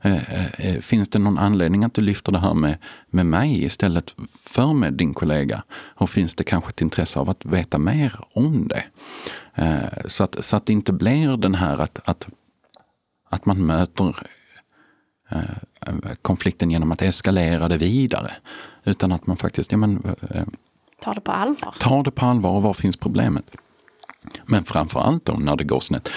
Eh, 0.00 0.46
eh, 0.46 0.80
finns 0.80 1.08
det 1.08 1.18
någon 1.18 1.38
anledning 1.38 1.84
att 1.84 1.94
du 1.94 2.02
lyfter 2.02 2.32
det 2.32 2.38
här 2.38 2.54
med, 2.54 2.78
med 3.10 3.26
mig 3.26 3.64
istället 3.64 4.14
för 4.32 4.72
med 4.72 4.92
din 4.92 5.14
kollega? 5.14 5.62
Och 5.72 6.10
finns 6.10 6.34
det 6.34 6.44
kanske 6.44 6.70
ett 6.70 6.80
intresse 6.80 7.18
av 7.18 7.30
att 7.30 7.44
veta 7.44 7.78
mer 7.78 8.14
om 8.34 8.68
det? 8.68 8.84
Eh, 9.54 10.06
så, 10.06 10.24
att, 10.24 10.44
så 10.44 10.56
att 10.56 10.66
det 10.66 10.72
inte 10.72 10.92
blir 10.92 11.36
den 11.36 11.54
här 11.54 11.78
att, 11.78 12.00
att, 12.04 12.28
att 13.30 13.46
man 13.46 13.66
möter 13.66 14.16
konflikten 16.22 16.70
genom 16.70 16.92
att 16.92 17.02
eskalera 17.02 17.68
det 17.68 17.76
vidare. 17.76 18.32
Utan 18.84 19.12
att 19.12 19.26
man 19.26 19.36
faktiskt 19.36 19.72
ja, 19.72 19.78
men, 19.78 20.02
tar 21.02 21.14
det 21.14 21.20
på 21.20 21.32
allvar. 21.32 21.74
Tar 21.78 22.02
det 22.02 22.10
på 22.10 22.26
allvar 22.26 22.50
och 22.50 22.62
var 22.62 22.74
finns 22.74 22.96
problemet? 22.96 23.56
Men 24.46 24.64
framför 24.64 25.00
allt 25.00 25.24
då 25.24 25.32
när 25.32 25.56
det 25.56 25.64
går 25.64 25.80
snett, 25.80 26.08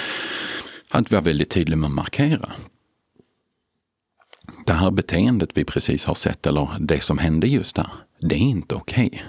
att 0.90 1.12
vara 1.12 1.22
väldigt 1.22 1.50
tydlig 1.50 1.78
med 1.78 1.88
att 1.88 1.96
markera 1.96 2.52
det 4.66 4.74
här 4.74 4.92
beteendet 4.92 5.50
vi 5.54 5.66
precis 5.66 6.06
har 6.06 6.14
sett 6.14 6.48
eller 6.48 6.70
det 6.80 7.04
som 7.04 7.18
hände 7.18 7.48
just 7.48 7.76
där, 7.76 7.88
det 8.22 8.36
är 8.36 8.40
inte 8.40 8.76
okej. 8.76 9.08
Okay. 9.08 9.20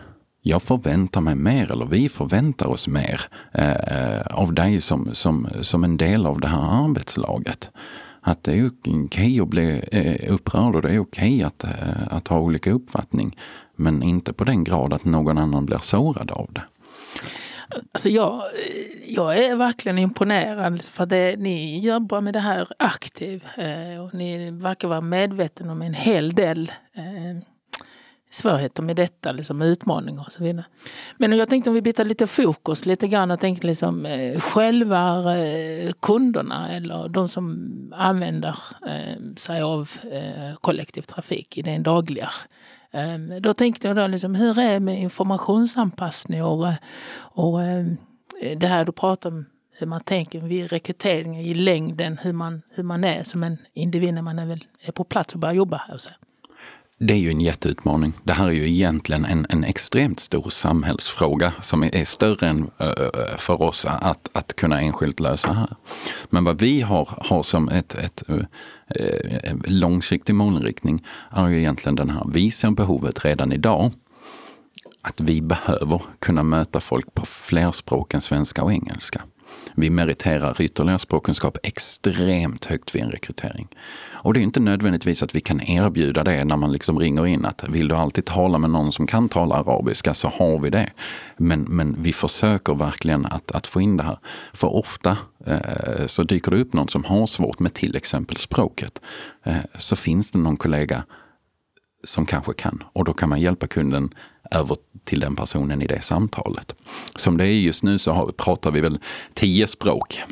jag 0.43 0.63
förväntar 0.63 1.21
mig 1.21 1.35
mer 1.35 1.73
eller 1.73 1.87
vi 1.87 2.09
förväntar 2.09 2.67
oss 2.67 2.89
mer 2.89 3.21
eh, 3.53 4.21
av 4.31 4.55
dig 4.55 4.81
som, 4.81 5.09
som, 5.13 5.49
som 5.61 5.85
en 5.85 5.97
del 5.97 6.27
av 6.27 6.41
det 6.41 6.49
här 6.49 6.85
arbetslaget. 6.85 7.71
Att 8.21 8.45
det 8.45 8.53
är 8.53 8.67
okej 8.69 9.05
okay 9.05 9.41
att 9.41 9.49
bli 9.49 9.83
eh, 9.93 10.33
upprörd 10.33 10.75
och 10.75 10.83
det 10.83 10.89
är 10.89 10.99
okej 10.99 11.35
okay 11.35 11.43
att, 11.43 11.65
eh, 11.65 11.71
att 12.11 12.29
ha 12.29 12.39
olika 12.39 12.73
uppfattning. 12.73 13.37
Men 13.77 14.03
inte 14.03 14.33
på 14.33 14.45
den 14.45 14.65
grad 14.65 14.93
att 14.93 15.05
någon 15.05 15.39
annan 15.39 15.67
blir 15.67 15.79
sårad 15.79 16.31
av 16.31 16.49
det. 16.53 16.63
Alltså 17.93 18.09
jag, 18.09 18.43
jag 19.07 19.39
är 19.39 19.57
verkligen 19.57 19.99
imponerad 19.99 20.85
för 20.85 21.07
det, 21.07 21.37
ni 21.37 21.81
jobbar 21.81 22.21
med 22.21 22.35
det 22.35 22.41
här 22.41 22.69
aktivt 22.79 23.43
eh, 23.57 24.05
och 24.05 24.15
ni 24.15 24.51
verkar 24.51 24.89
vara 24.89 25.01
medvetna 25.01 25.73
om 25.73 25.83
en 25.83 25.95
hel 25.95 26.35
del 26.35 26.73
eh, 26.95 27.43
svårigheter 28.31 28.83
med 28.83 28.97
detta, 28.97 29.33
liksom 29.33 29.63
utmaningar 29.63 30.25
och 30.27 30.33
så 30.33 30.45
vidare. 30.45 30.65
Men 31.17 31.33
jag 31.33 31.49
tänkte 31.49 31.71
om 31.71 31.75
vi 31.75 31.83
byter 31.83 32.05
lite 32.05 32.27
fokus 32.27 32.87
lite 32.87 33.09
grann 33.09 33.31
och 33.31 33.41
tänkte 33.41 33.67
liksom 33.67 34.07
eh, 34.07 34.41
själva 34.41 35.37
eh, 35.39 35.93
kunderna 36.01 36.73
eller 36.73 37.09
de 37.09 37.29
som 37.29 37.71
använder 37.97 38.59
eh, 38.87 39.35
sig 39.37 39.63
av 39.63 39.91
eh, 40.13 40.57
kollektivtrafik 40.61 41.59
i 41.59 41.63
den 41.63 41.83
dagliga. 41.83 42.31
Ehm, 42.93 43.43
då 43.43 43.55
tänkte 43.55 43.89
jag 43.89 43.97
då 43.97 44.07
liksom, 44.07 44.35
hur 44.35 44.59
är 44.59 44.73
det 44.73 44.81
med 44.81 45.01
informationsanpassning 45.01 46.45
och, 46.45 46.73
och 47.17 47.63
ehm, 47.63 47.97
det 48.57 48.67
här 48.67 48.85
du 48.85 48.93
pratar 48.93 49.31
om 49.31 49.45
hur 49.73 49.87
man 49.87 50.01
tänker 50.01 50.41
vid 50.41 50.73
rekrytering 50.73 51.41
i 51.41 51.55
längden, 51.55 52.19
hur 52.23 52.33
man, 52.33 52.63
hur 52.71 52.83
man 52.83 53.05
är 53.05 53.23
som 53.23 53.43
en 53.43 53.59
individ 53.73 54.15
när 54.15 54.23
man 54.23 54.39
är, 54.39 54.47
väl, 54.47 54.65
är 54.81 54.93
på 54.93 55.05
plats 55.05 55.35
och 55.35 55.41
börjar 55.41 55.55
jobba. 55.55 55.83
Och 55.93 56.01
så. 56.01 56.11
Det 57.03 57.15
är 57.15 57.19
ju 57.19 57.31
en 57.31 57.41
jätteutmaning. 57.41 58.13
Det 58.23 58.33
här 58.33 58.47
är 58.47 58.53
ju 58.53 58.69
egentligen 58.69 59.25
en, 59.25 59.47
en 59.49 59.65
extremt 59.65 60.21
stor 60.21 60.51
samhällsfråga 60.51 61.53
som 61.61 61.83
är 61.83 62.05
större 62.05 62.49
än 62.49 62.63
uh, 62.63 63.37
för 63.37 63.63
oss 63.63 63.85
att, 63.85 64.29
att 64.33 64.57
kunna 64.57 64.81
enskilt 64.81 65.21
lösa 65.21 65.53
här. 65.53 65.77
Men 66.31 66.45
vad 66.45 66.61
vi 66.61 66.81
har, 66.81 67.09
har 67.21 67.43
som 67.43 67.69
ett, 67.69 67.95
ett 67.95 68.23
uh, 68.31 68.43
långsiktig 69.65 70.35
målinriktning 70.35 71.07
är 71.31 71.49
ju 71.49 71.59
egentligen 71.59 71.97
den 71.97 72.11
här. 72.11 72.27
Vi 72.33 72.51
ser 72.51 72.71
behovet 72.71 73.25
redan 73.25 73.53
idag 73.53 73.93
att 75.03 75.21
vi 75.21 75.43
behöver 75.43 76.03
kunna 76.19 76.43
möta 76.43 76.81
folk 76.81 77.15
på 77.15 77.27
fler 77.27 77.73
språk 77.73 78.15
än 78.15 78.21
svenska 78.21 78.63
och 78.63 78.73
engelska. 78.73 79.23
Vi 79.75 79.91
meriterar 79.91 80.61
ytterligare 80.61 80.99
språkkunskap 80.99 81.59
extremt 81.63 82.65
högt 82.65 82.95
vid 82.95 83.03
en 83.03 83.11
rekrytering. 83.11 83.69
Och 84.23 84.35
det 84.35 84.41
är 84.41 84.43
inte 84.43 84.61
nödvändigtvis 84.61 85.23
att 85.23 85.35
vi 85.35 85.41
kan 85.41 85.61
erbjuda 85.61 86.25
det 86.25 86.45
när 86.45 86.57
man 86.57 86.73
liksom 86.73 86.99
ringer 86.99 87.27
in 87.27 87.45
att 87.45 87.65
vill 87.69 87.89
du 87.89 87.95
alltid 87.95 88.25
tala 88.25 88.59
med 88.59 88.71
någon 88.71 88.93
som 88.93 89.07
kan 89.07 89.29
tala 89.29 89.55
arabiska 89.55 90.15
så 90.15 90.29
har 90.29 90.59
vi 90.59 90.71
det. 90.71 90.91
Men, 91.37 91.61
men 91.61 92.03
vi 92.03 92.13
försöker 92.13 92.75
verkligen 92.75 93.27
att, 93.27 93.51
att 93.51 93.67
få 93.67 93.81
in 93.81 93.97
det 93.97 94.03
här. 94.03 94.19
För 94.53 94.75
ofta 94.75 95.19
eh, 95.47 96.07
så 96.07 96.23
dyker 96.23 96.51
det 96.51 96.61
upp 96.61 96.73
någon 96.73 96.89
som 96.89 97.05
har 97.05 97.27
svårt 97.27 97.59
med 97.59 97.75
till 97.75 97.97
exempel 97.97 98.37
språket. 98.37 99.01
Eh, 99.45 99.57
så 99.79 99.97
finns 99.97 100.31
det 100.31 100.39
någon 100.39 100.57
kollega 100.57 101.05
som 102.05 102.27
kanske 102.27 102.53
kan 102.53 102.83
och 102.93 103.05
då 103.05 103.13
kan 103.13 103.29
man 103.29 103.41
hjälpa 103.41 103.67
kunden 103.67 104.15
över 104.51 104.77
till 105.05 105.21
den 105.21 105.37
personen 105.37 105.83
i 105.83 105.87
det 105.87 106.01
samtalet. 106.01 106.75
Som 107.15 107.37
det 107.37 107.45
är 107.45 107.53
just 107.53 107.83
nu 107.83 107.99
så 107.99 108.13
har, 108.13 108.27
pratar 108.27 108.71
vi 108.71 108.81
väl 108.81 108.99
tio 109.35 109.67
språk 109.67 110.23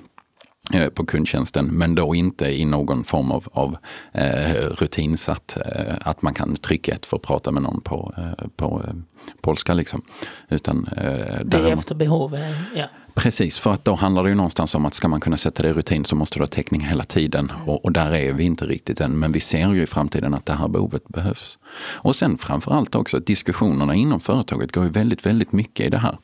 eh, 0.72 0.88
på 0.88 1.06
kundtjänsten, 1.06 1.66
men 1.66 1.94
då 1.94 2.14
inte 2.14 2.46
i 2.46 2.64
någon 2.64 3.04
form 3.04 3.30
av, 3.32 3.48
av 3.52 3.76
eh, 4.12 4.54
rutinsatt, 4.54 5.58
eh, 5.66 5.94
att 6.00 6.22
man 6.22 6.34
kan 6.34 6.56
trycka 6.56 6.92
ett 6.92 7.06
för 7.06 7.16
att 7.16 7.22
prata 7.22 7.50
med 7.50 7.62
någon 7.62 7.80
på, 7.80 8.14
eh, 8.16 8.48
på 8.56 8.82
eh, 8.88 8.94
polska. 9.40 9.74
Liksom. 9.74 10.02
Utan, 10.48 10.88
eh, 10.96 11.44
det 11.44 11.56
är 11.56 11.72
efter 11.72 11.94
behov? 11.94 12.38
Ja. 12.74 12.86
Precis, 13.18 13.58
för 13.58 13.72
att 13.72 13.84
då 13.84 13.94
handlar 13.94 14.22
det 14.22 14.28
ju 14.28 14.34
någonstans 14.34 14.74
om 14.74 14.86
att 14.86 14.94
ska 14.94 15.08
man 15.08 15.20
kunna 15.20 15.36
sätta 15.38 15.62
det 15.62 15.68
i 15.68 15.72
rutin 15.72 16.04
så 16.04 16.16
måste 16.16 16.38
du 16.38 16.42
ha 16.42 16.46
täckning 16.46 16.80
hela 16.80 17.04
tiden. 17.04 17.52
Och, 17.66 17.84
och, 17.84 17.92
där 17.92 18.14
är 18.14 18.32
vi 18.32 18.44
inte 18.44 18.66
riktigt 18.66 19.00
än, 19.00 19.18
men 19.18 19.32
vi 19.32 19.40
ser 19.40 19.74
ju 19.74 19.82
i 19.82 19.86
framtiden 19.86 20.34
att 20.34 20.46
det 20.46 20.52
här 20.52 20.68
behovet 20.68 21.08
behövs. 21.08 21.58
Och 21.94 22.16
sen 22.16 22.38
framförallt 22.38 22.94
också 22.94 23.16
att 23.16 23.26
diskussionerna 23.26 23.94
inom 23.94 24.20
företaget 24.20 24.72
går 24.72 24.84
ju 24.84 24.90
väldigt, 24.90 25.26
väldigt 25.26 25.52
mycket 25.52 25.86
i 25.86 25.88
det 25.90 25.98
här. 25.98 26.18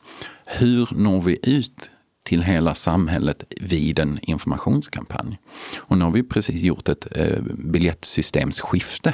Hur 0.45 0.89
når 0.91 1.21
vi 1.21 1.39
ut 1.43 1.91
till 2.23 2.43
hela 2.43 2.75
samhället 2.75 3.43
vid 3.61 3.99
en 3.99 4.19
informationskampanj. 4.21 5.39
Och 5.77 5.97
nu 5.97 6.03
har 6.03 6.11
vi 6.11 6.23
precis 6.23 6.61
gjort 6.61 6.89
ett 6.89 7.07
eh, 7.11 7.41
biljettsystemsskifte 7.57 9.13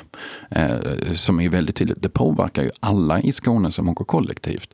eh, 0.52 1.14
som 1.14 1.40
är 1.40 1.50
väldigt 1.50 1.76
tydligt. 1.76 2.02
Det 2.02 2.10
påverkar 2.10 2.64
ju 2.64 2.70
alla 2.80 3.22
i 3.22 3.32
Skåne 3.32 3.72
som 3.72 3.90
åker 3.90 4.06
kollektivt. 4.06 4.70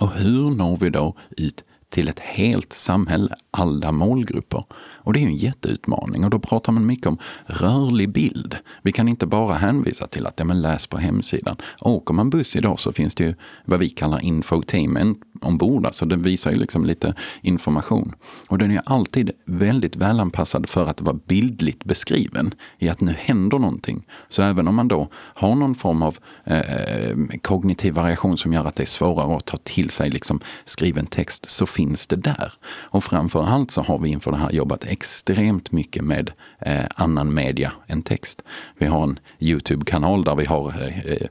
Och 0.00 0.10
hur 0.10 0.50
når 0.50 0.76
vi 0.76 0.90
då 0.90 1.16
ut 1.36 1.64
till 1.90 2.08
ett 2.08 2.20
helt 2.20 2.72
samhälle, 2.72 3.36
alla 3.50 3.92
målgrupper. 3.92 4.64
Och 4.94 5.12
det 5.12 5.18
är 5.18 5.20
ju 5.20 5.26
en 5.26 5.36
jätteutmaning 5.36 6.24
och 6.24 6.30
då 6.30 6.38
pratar 6.38 6.72
man 6.72 6.86
mycket 6.86 7.06
om 7.06 7.18
rörlig 7.46 8.12
bild. 8.12 8.56
Vi 8.82 8.92
kan 8.92 9.08
inte 9.08 9.26
bara 9.26 9.54
hänvisa 9.54 10.06
till 10.06 10.26
att 10.26 10.34
ja, 10.36 10.44
men 10.44 10.62
läs 10.62 10.86
på 10.86 10.98
hemsidan. 10.98 11.56
Åker 11.80 12.14
man 12.14 12.30
buss 12.30 12.56
idag 12.56 12.78
så 12.78 12.92
finns 12.92 13.14
det 13.14 13.24
ju 13.24 13.34
vad 13.64 13.80
vi 13.80 13.88
kallar 13.88 14.20
infotainment 14.20 15.18
ombord. 15.40 15.86
Alltså 15.86 16.06
det 16.06 16.16
visar 16.16 16.50
ju 16.50 16.56
liksom 16.56 16.84
lite 16.84 17.14
information. 17.42 18.14
Och 18.48 18.58
den 18.58 18.70
är 18.70 18.82
alltid 18.86 19.30
väldigt 19.46 19.96
välanpassad 19.96 20.68
för 20.68 20.86
att 20.86 21.00
vara 21.00 21.18
bildligt 21.26 21.84
beskriven 21.84 22.54
i 22.78 22.88
att 22.88 23.00
nu 23.00 23.14
händer 23.18 23.58
någonting. 23.58 24.06
Så 24.28 24.42
även 24.42 24.68
om 24.68 24.74
man 24.74 24.88
då 24.88 25.08
har 25.14 25.54
någon 25.54 25.74
form 25.74 26.02
av 26.02 26.18
eh, 26.44 27.16
kognitiv 27.42 27.94
variation 27.94 28.38
som 28.38 28.52
gör 28.52 28.64
att 28.64 28.76
det 28.76 28.82
är 28.82 28.86
svårare 28.86 29.36
att 29.36 29.46
ta 29.46 29.56
till 29.56 29.90
sig 29.90 30.10
liksom 30.10 30.40
skriven 30.64 31.06
text 31.06 31.50
så 31.50 31.66
finns 31.66 32.06
det 32.06 32.16
där. 32.16 32.52
Och 32.64 33.04
framför 33.04 33.39
framförallt 33.40 33.70
så 33.70 33.82
har 33.82 33.98
vi 33.98 34.08
inför 34.08 34.30
det 34.30 34.36
här 34.36 34.52
jobbat 34.52 34.84
extremt 34.84 35.72
mycket 35.72 36.04
med 36.04 36.30
eh, 36.58 36.84
annan 36.94 37.34
media 37.34 37.72
än 37.86 38.02
text. 38.02 38.42
Vi 38.78 38.86
har 38.86 39.02
en 39.02 39.18
Youtube-kanal 39.38 40.24
där 40.24 40.34
vi 40.34 40.44
har 40.44 40.74
eh, 41.04 41.26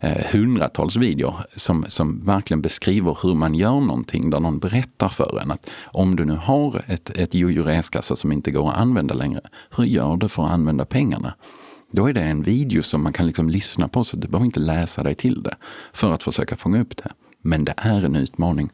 eh, 0.00 0.26
hundratals 0.32 0.96
videor 0.96 1.34
som, 1.56 1.84
som 1.88 2.20
verkligen 2.20 2.62
beskriver 2.62 3.18
hur 3.22 3.34
man 3.34 3.54
gör 3.54 3.80
någonting, 3.80 4.30
där 4.30 4.40
någon 4.40 4.58
berättar 4.58 5.08
för 5.08 5.40
en 5.42 5.50
att 5.50 5.70
om 5.92 6.16
du 6.16 6.24
nu 6.24 6.36
har 6.36 6.82
ett, 6.86 7.10
ett 7.10 7.34
jojo 7.34 7.62
reskassa 7.62 8.16
som 8.16 8.32
inte 8.32 8.50
går 8.50 8.68
att 8.68 8.76
använda 8.76 9.14
längre, 9.14 9.40
hur 9.76 9.84
gör 9.84 10.16
du 10.16 10.28
för 10.28 10.44
att 10.44 10.52
använda 10.52 10.84
pengarna? 10.84 11.34
Då 11.90 12.08
är 12.08 12.12
det 12.12 12.22
en 12.22 12.42
video 12.42 12.82
som 12.82 13.02
man 13.02 13.12
kan 13.12 13.26
liksom 13.26 13.50
lyssna 13.50 13.88
på, 13.88 14.04
så 14.04 14.16
du 14.16 14.28
behöver 14.28 14.46
inte 14.46 14.60
läsa 14.60 15.02
dig 15.02 15.14
till 15.14 15.42
det 15.42 15.56
för 15.92 16.12
att 16.12 16.22
försöka 16.22 16.56
fånga 16.56 16.80
upp 16.80 16.96
det. 16.96 17.10
Men 17.42 17.64
det 17.64 17.74
är 17.76 18.04
en 18.04 18.16
utmaning. 18.16 18.70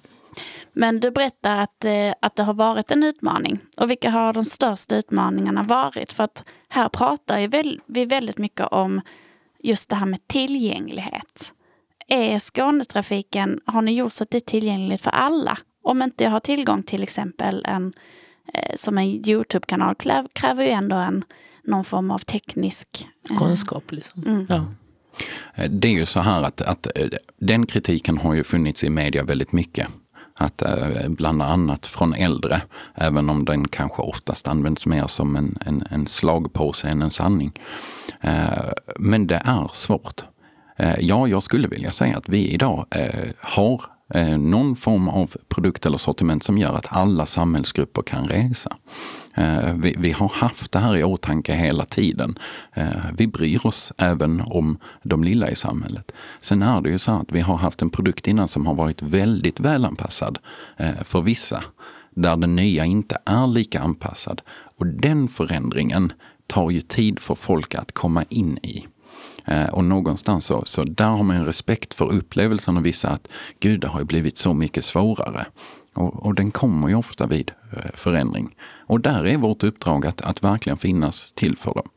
Men 0.73 1.01
du 1.01 1.11
berättar 1.11 1.57
att, 1.57 1.85
eh, 1.85 2.13
att 2.23 2.37
det 2.37 2.43
har 2.43 2.55
varit 2.55 2.91
en 2.91 3.03
utmaning. 3.03 3.59
Och 3.77 3.91
vilka 3.91 4.11
har 4.11 4.33
de 4.33 4.45
största 4.45 4.97
utmaningarna 4.97 5.63
varit? 5.63 6.13
För 6.13 6.25
att 6.25 6.45
här 6.69 6.89
pratar 6.89 7.49
vi 7.87 8.05
väldigt 8.05 8.39
mycket 8.39 8.67
om 8.67 9.01
just 9.63 9.89
det 9.89 9.97
här 9.97 10.07
med 10.07 10.29
tillgänglighet. 10.29 11.53
Är 12.09 12.39
Skånetrafiken, 12.39 13.61
har 13.65 13.83
ni 13.83 13.93
gjort 13.93 14.13
så 14.13 14.23
att 14.23 14.31
det 14.31 14.39
är 14.39 14.41
tillgängligt 14.41 15.03
för 15.03 15.11
alla? 15.11 15.59
Om 15.83 16.03
inte 16.03 16.25
jag 16.25 16.31
har 16.31 16.41
tillgång 16.41 16.83
till 16.83 17.03
exempel 17.03 17.65
en, 17.69 17.93
eh, 18.55 18.77
som 18.77 18.99
en 18.99 19.29
Youtube-kanal 19.29 19.95
kräver 20.33 20.65
ju 20.65 20.71
ändå 20.71 20.97
en, 20.97 21.25
någon 21.65 21.85
form 21.85 22.11
av 22.11 22.19
teknisk 22.19 23.09
eh, 23.31 23.37
kunskap. 23.37 23.93
Liksom. 23.93 24.23
Mm. 24.27 24.47
Ja. 24.49 24.67
Det 25.69 25.89
är 25.89 25.93
ju 25.93 26.07
så 26.07 26.21
här 26.21 26.43
att, 26.43 26.61
att 26.61 26.87
den 27.39 27.67
kritiken 27.67 28.19
har 28.19 28.35
ju 28.35 28.45
funnits 28.45 28.85
i 28.85 28.91
media 28.91 29.25
väldigt 29.25 29.53
mycket 29.53 29.89
att 30.40 30.62
eh, 30.62 31.09
bland 31.09 31.42
annat 31.42 31.87
från 31.87 32.14
äldre, 32.14 32.62
även 32.94 33.30
om 33.30 33.44
den 33.44 33.68
kanske 33.68 34.02
oftast 34.02 34.49
används 34.49 34.87
mer 34.87 35.06
som 35.06 35.37
en, 35.37 35.59
en, 35.66 35.85
en 35.90 36.06
slagpåse 36.06 36.88
än 36.88 37.02
en 37.02 37.11
sanning. 37.11 37.52
Eh, 38.20 38.73
men 38.99 39.26
det 39.26 39.42
är 39.44 39.70
svårt. 39.75 40.25
Eh, 40.76 41.00
ja, 41.00 41.28
jag 41.28 41.42
skulle 41.42 41.68
vilja 41.68 41.90
säga 41.90 42.16
att 42.16 42.28
vi 42.28 42.49
idag 42.49 42.85
har 43.40 43.80
Eh, 44.11 44.38
någon 44.38 44.76
form 44.76 45.09
av 45.09 45.35
produkt 45.49 45.87
eller 45.87 45.99
sortiment 45.99 46.43
som 46.43 46.59
gör 46.59 46.75
att 46.75 46.87
alla 46.88 47.26
samhällsgrupper 47.26 48.02
kan 48.02 48.29
resa. 48.29 48.76
Eh, 49.35 49.75
vi, 49.75 49.95
vi, 49.99 50.12
har 50.12 50.29
haft 50.29 50.73
det 50.73 50.79
här 50.79 50.97
i 50.97 51.05
åtanke 51.05 51.55
hela 51.55 51.85
tiden. 51.85 52.38
Eh, 52.73 52.87
vi 53.19 53.26
bryr 53.26 53.67
oss 53.67 53.93
även 53.97 54.40
om 54.40 54.79
de 55.02 55.25
lilla 55.25 55.50
i 55.50 55.57
samhället. 55.57 56.12
Sen 56.38 56.62
är 56.62 56.81
det 56.81 56.90
ju 56.90 56.99
så 56.99 57.11
att 57.11 57.33
vi 57.33 57.40
har 57.40 57.57
haft 57.57 57.83
en 57.83 57.90
produkt 57.90 58.26
innan 58.26 58.49
som 58.49 58.67
har 58.67 58.75
varit 58.75 59.02
väldigt 59.02 59.61
välanpassad 59.61 60.38
eh, 60.76 61.02
för 61.05 61.21
vissa. 61.21 61.62
Där 62.14 62.37
den 62.37 62.57
nya 62.57 62.85
inte 62.85 63.19
är 63.25 63.47
lika 63.47 63.81
anpassad. 63.81 64.40
Och 64.76 64.87
den 64.87 65.29
förändringen 65.29 66.12
tar 66.47 66.71
ju 66.71 66.81
tid 66.81 67.19
för 67.19 67.35
folk 67.35 67.75
att 67.75 67.93
komma 67.93 68.25
in 68.29 68.59
i. 68.62 68.87
Och 69.73 69.85
någonstans 69.85 70.47
så, 70.47 70.62
så 70.64 70.85
där 70.85 71.04
har 71.09 71.23
man 71.23 71.37
en 71.37 71.47
respekt 71.47 71.94
för 71.94 72.12
upplevelsen 72.12 72.76
av 72.76 72.82
vissa 72.82 73.09
att 73.09 73.28
gud, 73.61 73.80
det 73.80 73.88
har 73.88 73.99
ju 74.00 74.04
blivit 74.06 74.38
så 74.38 74.52
mycket 74.54 74.85
svårare. 74.85 75.47
Och, 75.94 76.26
och, 76.26 76.35
den 76.35 76.50
kommer 76.50 76.88
ju 76.88 76.94
ofta 76.94 77.26
vid 77.26 77.52
eh, 77.73 77.90
förändring. 77.94 78.56
Och 78.87 79.00
där 79.00 79.26
är 79.26 79.37
vårt 79.37 79.62
uppdrag 79.62 80.06
att, 80.06 80.20
att 80.20 80.44
verkligen 80.44 80.76
finnas 80.78 81.32
till 81.35 81.56
för 81.56 81.75
dem. 81.75 81.88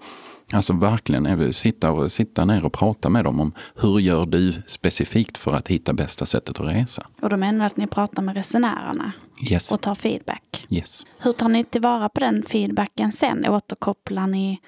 Alltså 0.53 0.73
verkligen 0.73 1.53
sitta, 1.53 1.91
och, 1.91 2.11
sitta 2.11 2.45
ner 2.45 2.65
och 2.65 2.73
prata 2.73 3.09
med 3.09 3.23
dem 3.23 3.39
om 3.39 3.51
hur 3.75 3.99
gör 3.99 4.25
du 4.25 4.53
specifikt 4.67 5.37
för 5.37 5.53
att 5.53 5.67
hitta 5.67 5.93
bästa 5.93 6.25
sättet 6.25 6.59
att 6.59 6.67
resa. 6.67 7.07
Och 7.21 7.29
då 7.29 7.37
menar 7.37 7.59
du 7.59 7.65
att 7.65 7.77
ni 7.77 7.87
pratar 7.87 8.21
med 8.21 8.35
resenärerna 8.35 9.11
Yes. 9.51 9.71
och 9.71 9.81
tar 9.81 9.95
feedback? 9.95 10.65
yes. 10.69 11.05
Hur 11.17 11.31
tar 11.31 11.49
ni 11.49 11.63
tillvara 11.63 12.09
på 12.09 12.19
den 12.19 12.43
feedbacken 12.43 13.11
sen? 13.11 13.45
Återkopplar 13.47 14.27
ni? 14.27 14.59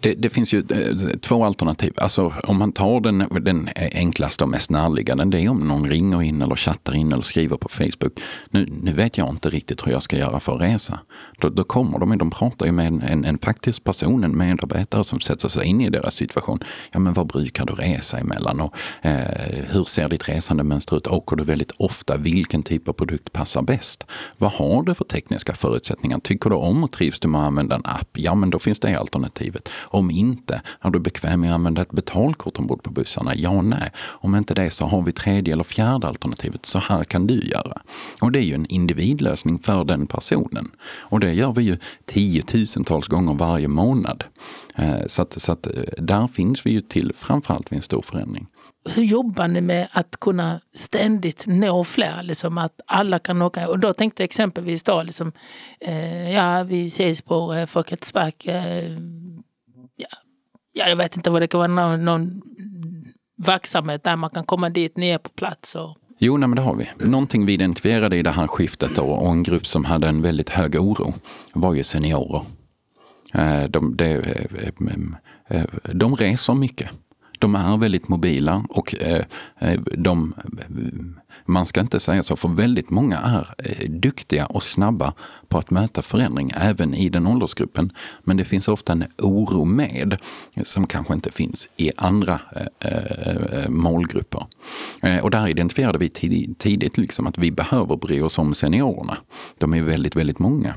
Det, 0.00 0.14
det 0.14 0.28
finns 0.28 0.52
ju 0.52 0.58
eh, 0.58 1.18
två 1.20 1.44
alternativ. 1.44 1.92
Alltså, 1.96 2.34
om 2.42 2.58
man 2.58 2.72
tar 2.72 3.00
den, 3.00 3.24
den 3.40 3.68
enklaste 3.92 4.44
och 4.44 4.50
mest 4.50 4.70
närliggande, 4.70 5.24
det 5.24 5.40
är 5.40 5.48
om 5.48 5.58
någon 5.58 5.90
ringer 5.90 6.22
in 6.22 6.42
eller 6.42 6.56
chattar 6.56 6.96
in 6.96 7.12
eller 7.12 7.22
skriver 7.22 7.56
på 7.56 7.68
Facebook. 7.68 8.20
Nu, 8.50 8.66
nu 8.82 8.92
vet 8.92 9.18
jag 9.18 9.28
inte 9.28 9.50
riktigt 9.50 9.86
hur 9.86 9.92
jag 9.92 10.02
ska 10.02 10.18
göra 10.18 10.40
för 10.40 10.54
att 10.54 10.60
resa. 10.60 10.98
Då, 11.40 11.48
då 11.48 11.64
kommer 11.64 11.98
de, 11.98 12.18
de 12.18 12.30
pratar 12.30 12.66
ju 12.66 12.72
med 12.72 12.86
en, 12.86 13.02
en, 13.02 13.24
en 13.24 13.38
faktisk 13.38 13.84
person, 13.84 14.24
en 14.24 14.38
medarbetare 14.38 15.04
som 15.04 15.20
sätter 15.20 15.48
sig 15.48 15.66
in 15.66 15.80
i 15.80 15.90
deras 15.90 16.14
situation. 16.14 16.58
Ja, 16.92 16.98
men 16.98 17.14
vad 17.14 17.26
brukar 17.26 17.66
du 17.66 17.72
resa 17.72 18.18
emellan? 18.18 18.60
Och, 18.60 18.74
eh, 19.02 19.64
hur 19.70 19.84
ser 19.84 20.08
ditt 20.08 20.28
resandemönster 20.28 20.96
ut? 20.96 21.06
Åker 21.06 21.36
du 21.36 21.44
väldigt 21.44 21.72
ofta? 21.76 22.16
Vilken 22.16 22.62
typ 22.62 22.88
av 22.88 22.92
produkt 22.92 23.32
passar 23.32 23.62
bäst? 23.62 24.06
Vad 24.38 24.52
har 24.52 24.82
du 24.82 24.94
för 24.94 25.04
tekniska 25.04 25.54
förutsättningar? 25.54 26.18
Tycker 26.18 26.50
du 26.50 26.56
om 26.56 26.84
och 26.84 26.92
trivs 26.92 27.20
du 27.20 27.28
med 27.28 27.40
att 27.40 27.46
använda 27.46 27.74
en 27.74 27.82
app? 27.84 28.08
Ja, 28.12 28.34
men 28.34 28.50
då 28.50 28.58
finns 28.58 28.80
det 28.80 28.94
alternativet. 28.94 29.68
Om 29.90 30.10
inte, 30.10 30.62
är 30.80 30.90
du 30.90 30.98
bekväm 30.98 31.40
med 31.40 31.50
att 31.50 31.54
använda 31.54 31.82
ett 31.82 31.92
betalkort 31.92 32.58
ombord 32.58 32.82
på 32.82 32.90
bussarna? 32.90 33.32
Ja, 33.34 33.62
nej. 33.62 33.92
Om 33.98 34.34
inte 34.34 34.54
det 34.54 34.70
så 34.70 34.84
har 34.84 35.02
vi 35.02 35.12
tredje 35.12 35.52
eller 35.52 35.64
fjärde 35.64 36.08
alternativet. 36.08 36.66
Så 36.66 36.78
här 36.78 37.04
kan 37.04 37.26
du 37.26 37.40
göra. 37.40 37.80
Och 38.20 38.32
det 38.32 38.38
är 38.38 38.42
ju 38.42 38.54
en 38.54 38.66
individlösning 38.66 39.58
för 39.58 39.84
den 39.84 40.06
personen. 40.06 40.70
Och 40.98 41.20
det 41.20 41.32
gör 41.32 41.52
vi 41.52 41.62
ju 41.62 41.76
tiotusentals 42.06 43.06
gånger 43.06 43.34
varje 43.34 43.68
månad. 43.68 44.24
Eh, 44.76 45.06
så 45.06 45.22
att, 45.22 45.40
så 45.42 45.52
att 45.52 45.66
eh, 45.66 45.72
där 45.98 46.26
finns 46.26 46.66
vi 46.66 46.70
ju 46.70 46.80
till 46.80 47.12
framförallt 47.16 47.72
vid 47.72 47.76
en 47.76 47.82
stor 47.82 48.02
förändring. 48.02 48.46
Hur 48.94 49.04
jobbar 49.04 49.48
ni 49.48 49.60
med 49.60 49.88
att 49.92 50.20
kunna 50.20 50.60
ständigt 50.74 51.44
nå 51.46 51.84
fler? 51.84 52.22
Liksom 52.22 52.58
att 52.58 52.80
alla 52.86 53.18
kan 53.18 53.42
åka. 53.42 53.68
Och 53.68 53.78
då 53.78 53.92
tänkte 53.92 54.22
jag 54.22 54.24
exempelvis 54.24 54.82
då, 54.82 55.02
liksom, 55.02 55.32
eh, 55.80 56.32
ja 56.32 56.62
vi 56.62 56.84
ses 56.84 57.22
på 57.22 57.54
eh, 57.54 57.66
Folkets 57.66 58.12
Park. 58.12 58.46
Eh, 58.46 58.90
ja, 60.78 60.88
jag 60.88 60.96
vet 60.96 61.16
inte 61.16 61.30
vad 61.30 61.42
det 61.42 61.46
kan 61.46 61.58
vara, 61.58 61.68
någon, 61.68 62.04
någon 62.04 62.42
verksamhet 63.36 64.02
där 64.04 64.16
man 64.16 64.30
kan 64.30 64.44
komma 64.44 64.70
dit, 64.70 64.96
ni 64.96 65.08
är 65.08 65.18
på 65.18 65.28
plats. 65.28 65.74
Och, 65.74 65.96
Jo, 66.18 66.36
nej, 66.36 66.48
men 66.48 66.56
det 66.56 66.62
har 66.62 66.74
vi. 66.74 66.88
Någonting 67.08 67.46
vi 67.46 67.52
identifierade 67.52 68.16
i 68.16 68.22
det 68.22 68.30
här 68.30 68.46
skiftet 68.46 68.98
och, 68.98 69.26
och 69.26 69.32
en 69.32 69.42
grupp 69.42 69.66
som 69.66 69.84
hade 69.84 70.08
en 70.08 70.22
väldigt 70.22 70.50
hög 70.50 70.74
oro 70.74 71.14
var 71.54 71.74
ju 71.74 71.84
seniorer. 71.84 72.42
Eh, 73.34 73.64
de, 73.64 73.96
De, 73.96 74.04
eh, 74.04 75.12
eh, 75.48 75.64
de 75.94 76.16
reser 76.16 76.54
mycket. 76.54 76.90
De 77.38 77.54
är 77.54 77.76
väldigt 77.76 78.08
mobila 78.08 78.64
och 78.68 78.94
de, 79.96 80.34
man 81.44 81.66
ska 81.66 81.80
inte 81.80 82.00
säga 82.00 82.22
så, 82.22 82.36
för 82.36 82.48
väldigt 82.48 82.90
många 82.90 83.18
är 83.18 83.54
eh, 83.58 83.90
duktiga 83.90 84.46
och 84.46 84.62
snabba 84.62 85.12
på 85.48 85.58
att 85.58 85.70
möta 85.70 86.02
förändring 86.02 86.52
även 86.56 86.94
i 86.94 87.08
den 87.08 87.26
åldersgruppen. 87.26 87.92
Men 88.24 88.36
det 88.36 88.44
finns 88.44 88.68
ofta 88.68 88.92
en 88.92 89.04
oro 89.18 89.64
med 89.64 90.16
som 90.62 90.86
kanske 90.86 91.14
inte 91.14 91.30
finns 91.30 91.68
i 91.76 91.90
andra 91.96 92.40
eh, 92.80 92.88
eh 92.88 93.68
målgrupper. 93.68 94.46
Eh, 95.02 95.18
och 95.18 95.30
där 95.30 95.48
identifierade 95.48 95.98
vi 95.98 96.08
tidigt 96.58 96.98
liksom 96.98 97.26
att 97.26 97.38
vi 97.38 97.50
behöver 97.50 97.96
bry 97.96 98.20
oss 98.20 98.38
om 98.38 98.54
seniorerna. 98.54 99.16
De 99.58 99.74
är 99.74 99.82
väldigt, 99.82 100.16
väldigt 100.16 100.38
många. 100.38 100.74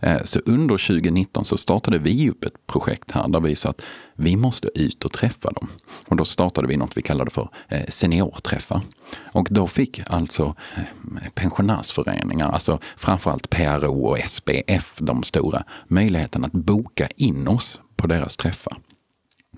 Eh, 0.00 0.22
så 0.24 0.40
under 0.46 0.78
2019 0.78 1.44
så 1.44 1.56
startade 1.56 1.98
vi 1.98 2.30
upp 2.30 2.44
ett 2.44 2.66
projekt 2.66 3.10
här 3.10 3.28
där 3.28 3.40
vi 3.40 3.56
sa 3.56 3.68
att 3.70 3.82
vi 4.14 4.36
måste 4.36 4.68
ut 4.74 5.04
och 5.04 5.12
träffa 5.12 5.50
dem. 5.50 5.68
Och 6.08 6.16
då 6.16 6.24
startade 6.24 6.68
vi 6.68 6.76
något 6.76 6.96
vi 6.96 7.02
kallade 7.02 7.30
för 7.30 7.48
eh, 7.68 7.86
seniorträffar. 7.88 8.80
Och 9.20 9.48
då 9.50 9.66
fick 9.66 10.00
alltså 10.06 10.54
eh, 10.76 10.82
pensionärsföreningar, 11.34 12.50
alltså 12.50 12.78
framförallt 12.96 13.50
PRO 13.50 14.06
och 14.06 14.18
SPF, 14.18 14.98
de 14.98 15.22
stora, 15.22 15.64
möjligheten 15.88 16.44
att 16.44 16.52
boka 16.52 17.08
in 17.16 17.48
oss 17.48 17.80
på 17.96 18.06
deras 18.06 18.36
träffar. 18.36 18.76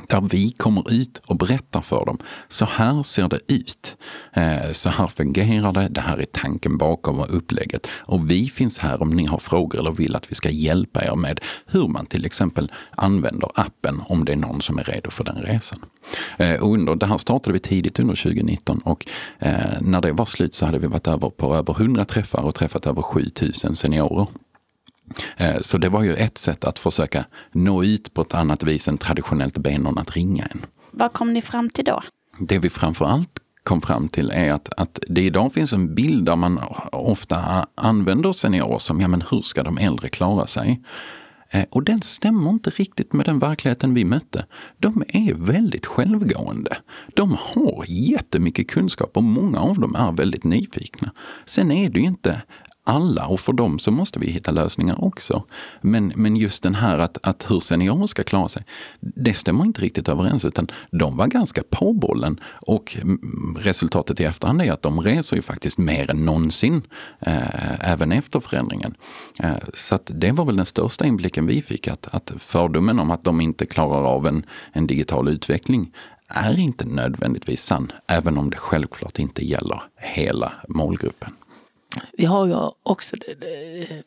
Där 0.02 0.20
vi 0.20 0.50
kommer 0.50 0.92
ut 0.92 1.20
och 1.26 1.36
berättar 1.36 1.80
för 1.80 2.04
dem. 2.04 2.18
Så 2.48 2.64
här 2.64 3.02
ser 3.02 3.28
det 3.28 3.40
ut. 3.48 3.96
Eh, 4.32 4.72
så 4.72 4.88
här 4.88 5.06
fungerar 5.06 5.72
det. 5.72 5.88
Det 5.88 6.00
här 6.00 6.18
är 6.18 6.24
tanken 6.24 6.78
bakom 6.78 7.20
och 7.20 7.36
upplägget. 7.36 7.86
Och 8.00 8.30
vi 8.30 8.46
finns 8.46 8.78
här 8.78 9.02
om 9.02 9.10
ni 9.10 9.26
har 9.26 9.38
frågor 9.38 9.78
eller 9.78 9.92
vill 9.92 10.16
att 10.16 10.30
vi 10.30 10.34
ska 10.34 10.50
hjälpa 10.50 11.04
er 11.04 11.14
med 11.14 11.40
hur 11.66 11.88
man 11.88 12.06
till 12.06 12.24
exempel 12.24 12.72
använder 12.90 13.50
appen 13.54 14.02
om 14.06 14.24
det 14.24 14.32
är 14.32 14.36
någon 14.36 14.62
som 14.62 14.78
är 14.78 14.84
redo 14.84 15.10
för 15.10 15.24
den 15.24 15.36
resan. 15.36 15.78
Eh, 16.36 16.62
och 16.62 16.72
under, 16.72 16.94
det 16.94 17.06
här 17.06 17.18
startade 17.18 17.52
vi 17.52 17.58
tidigt 17.58 17.98
under 17.98 18.16
2019 18.16 18.78
och 18.84 19.06
eh, 19.38 19.80
när 19.80 20.00
det 20.00 20.12
var 20.12 20.24
slut 20.24 20.54
så 20.54 20.66
hade 20.66 20.78
vi 20.78 20.86
varit 20.86 21.06
över 21.06 21.30
på 21.30 21.54
över 21.54 21.72
100 21.72 22.04
träffar 22.04 22.42
och 22.42 22.54
träffat 22.54 22.86
över 22.86 23.02
7000 23.02 23.76
seniorer. 23.76 24.26
Eh, 25.36 25.56
Så 25.60 25.78
det 25.78 25.88
var 25.88 26.02
ju 26.02 26.14
ett 26.14 26.38
sätt 26.38 26.64
att 26.64 26.78
försöka 26.78 27.24
nå 27.52 27.84
ut 27.84 28.14
på 28.14 28.22
ett 28.22 28.34
annat 28.34 28.62
vis 28.62 28.88
än 28.88 28.98
traditionellt 28.98 29.58
be 29.58 29.78
någon 29.78 29.98
att 29.98 30.10
ringa 30.16 30.44
en. 30.44 30.66
Vad 30.90 31.12
kom 31.12 31.32
ni 31.32 31.42
fram 31.42 31.70
till 31.70 31.84
då? 31.84 32.02
Det 32.38 32.58
vi 32.58 32.70
framför 32.70 33.04
allt 33.04 33.30
kom 33.62 33.80
fram 33.80 34.08
till 34.08 34.30
är 34.30 34.52
att, 34.52 34.68
att 34.76 34.98
det 35.08 35.22
idag 35.22 35.52
finns 35.52 35.72
en 35.72 35.94
bild 35.94 36.26
där 36.26 36.36
man 36.36 36.60
ofta 36.92 37.66
använder 37.74 38.32
seniorer 38.32 38.78
som, 38.78 39.00
ja 39.00 39.08
men 39.08 39.22
hur 39.30 39.42
ska 39.42 39.62
de 39.62 39.78
äldre 39.78 40.08
klara 40.08 40.46
sig? 40.46 40.82
Eh, 41.50 41.64
Och 41.70 41.82
den 41.82 42.02
stämmer 42.02 42.50
inte 42.50 42.70
riktigt 42.70 43.12
med 43.12 43.26
den 43.26 43.38
verkligheten 43.38 43.94
vi 43.94 44.04
mötte. 44.04 44.46
De 44.78 45.04
är 45.08 45.34
väldigt 45.34 45.86
självgående. 45.86 46.76
De 47.14 47.36
har 47.40 47.84
jättemycket 47.88 48.68
kunskap 48.70 49.16
och 49.16 49.22
många 49.24 49.60
av 49.60 49.78
dem 49.80 49.94
är 49.94 50.12
väldigt 50.12 50.44
nyfikna. 50.44 51.12
Sen 51.46 51.70
är 51.72 51.88
det 51.90 52.00
ju 52.00 52.06
inte 52.06 52.42
alla 52.84 53.26
och 53.26 53.40
för 53.40 53.52
dem 53.52 53.78
så 53.78 53.90
måste 53.90 54.18
vi 54.18 54.30
hitta 54.30 54.50
lösningar 54.50 55.04
också. 55.04 55.44
Men, 55.80 56.12
men 56.16 56.36
just 56.36 56.62
den 56.62 56.74
här 56.74 56.98
att, 56.98 57.18
att 57.22 57.50
hur 57.50 57.60
seniorer 57.60 58.06
ska 58.06 58.22
klara 58.22 58.48
sig, 58.48 58.62
det 59.00 59.34
stämmer 59.34 59.64
inte 59.64 59.80
riktigt 59.80 60.08
överens 60.08 60.44
utan 60.44 60.68
de 60.90 61.16
var 61.16 61.26
ganska 61.26 61.62
på 61.70 61.92
bollen 61.92 62.40
och 62.44 62.96
mm, 63.00 63.56
resultatet 63.60 64.20
i 64.20 64.24
efterhand 64.24 64.62
är 64.62 64.72
att 64.72 64.82
de 64.82 65.00
reser 65.00 65.36
ju 65.36 65.42
faktiskt 65.42 65.78
mer 65.78 66.10
än 66.10 66.24
någonsin 66.24 66.82
eh, 67.20 67.90
även 67.92 68.12
efter 68.12 68.40
förändringen. 68.40 68.94
Eh, 69.38 69.56
så 69.74 69.94
att 69.94 70.10
det 70.14 70.32
var 70.32 70.44
väl 70.44 70.56
den 70.56 70.66
största 70.66 71.06
inblicken 71.06 71.46
vi 71.46 71.62
fick 71.62 71.88
att, 71.88 72.06
att 72.14 72.32
fördomen 72.38 72.98
om 72.98 73.10
att 73.10 73.24
de 73.24 73.40
inte 73.40 73.66
klarar 73.66 74.04
av 74.04 74.26
en, 74.26 74.46
en 74.72 74.86
digital 74.86 75.28
utveckling 75.28 75.92
är 76.28 76.58
inte 76.58 76.84
nödvändigtvis 76.84 77.62
sann, 77.62 77.92
även 78.06 78.38
om 78.38 78.50
det 78.50 78.56
självklart 78.56 79.18
inte 79.18 79.44
gäller 79.44 79.82
hela 79.96 80.52
målgruppen 80.68 81.32
vi 82.12 82.24
har 82.24 82.46
ju 82.46 82.70
också 82.82 83.16
det, 83.16 83.34
det, 83.34 84.02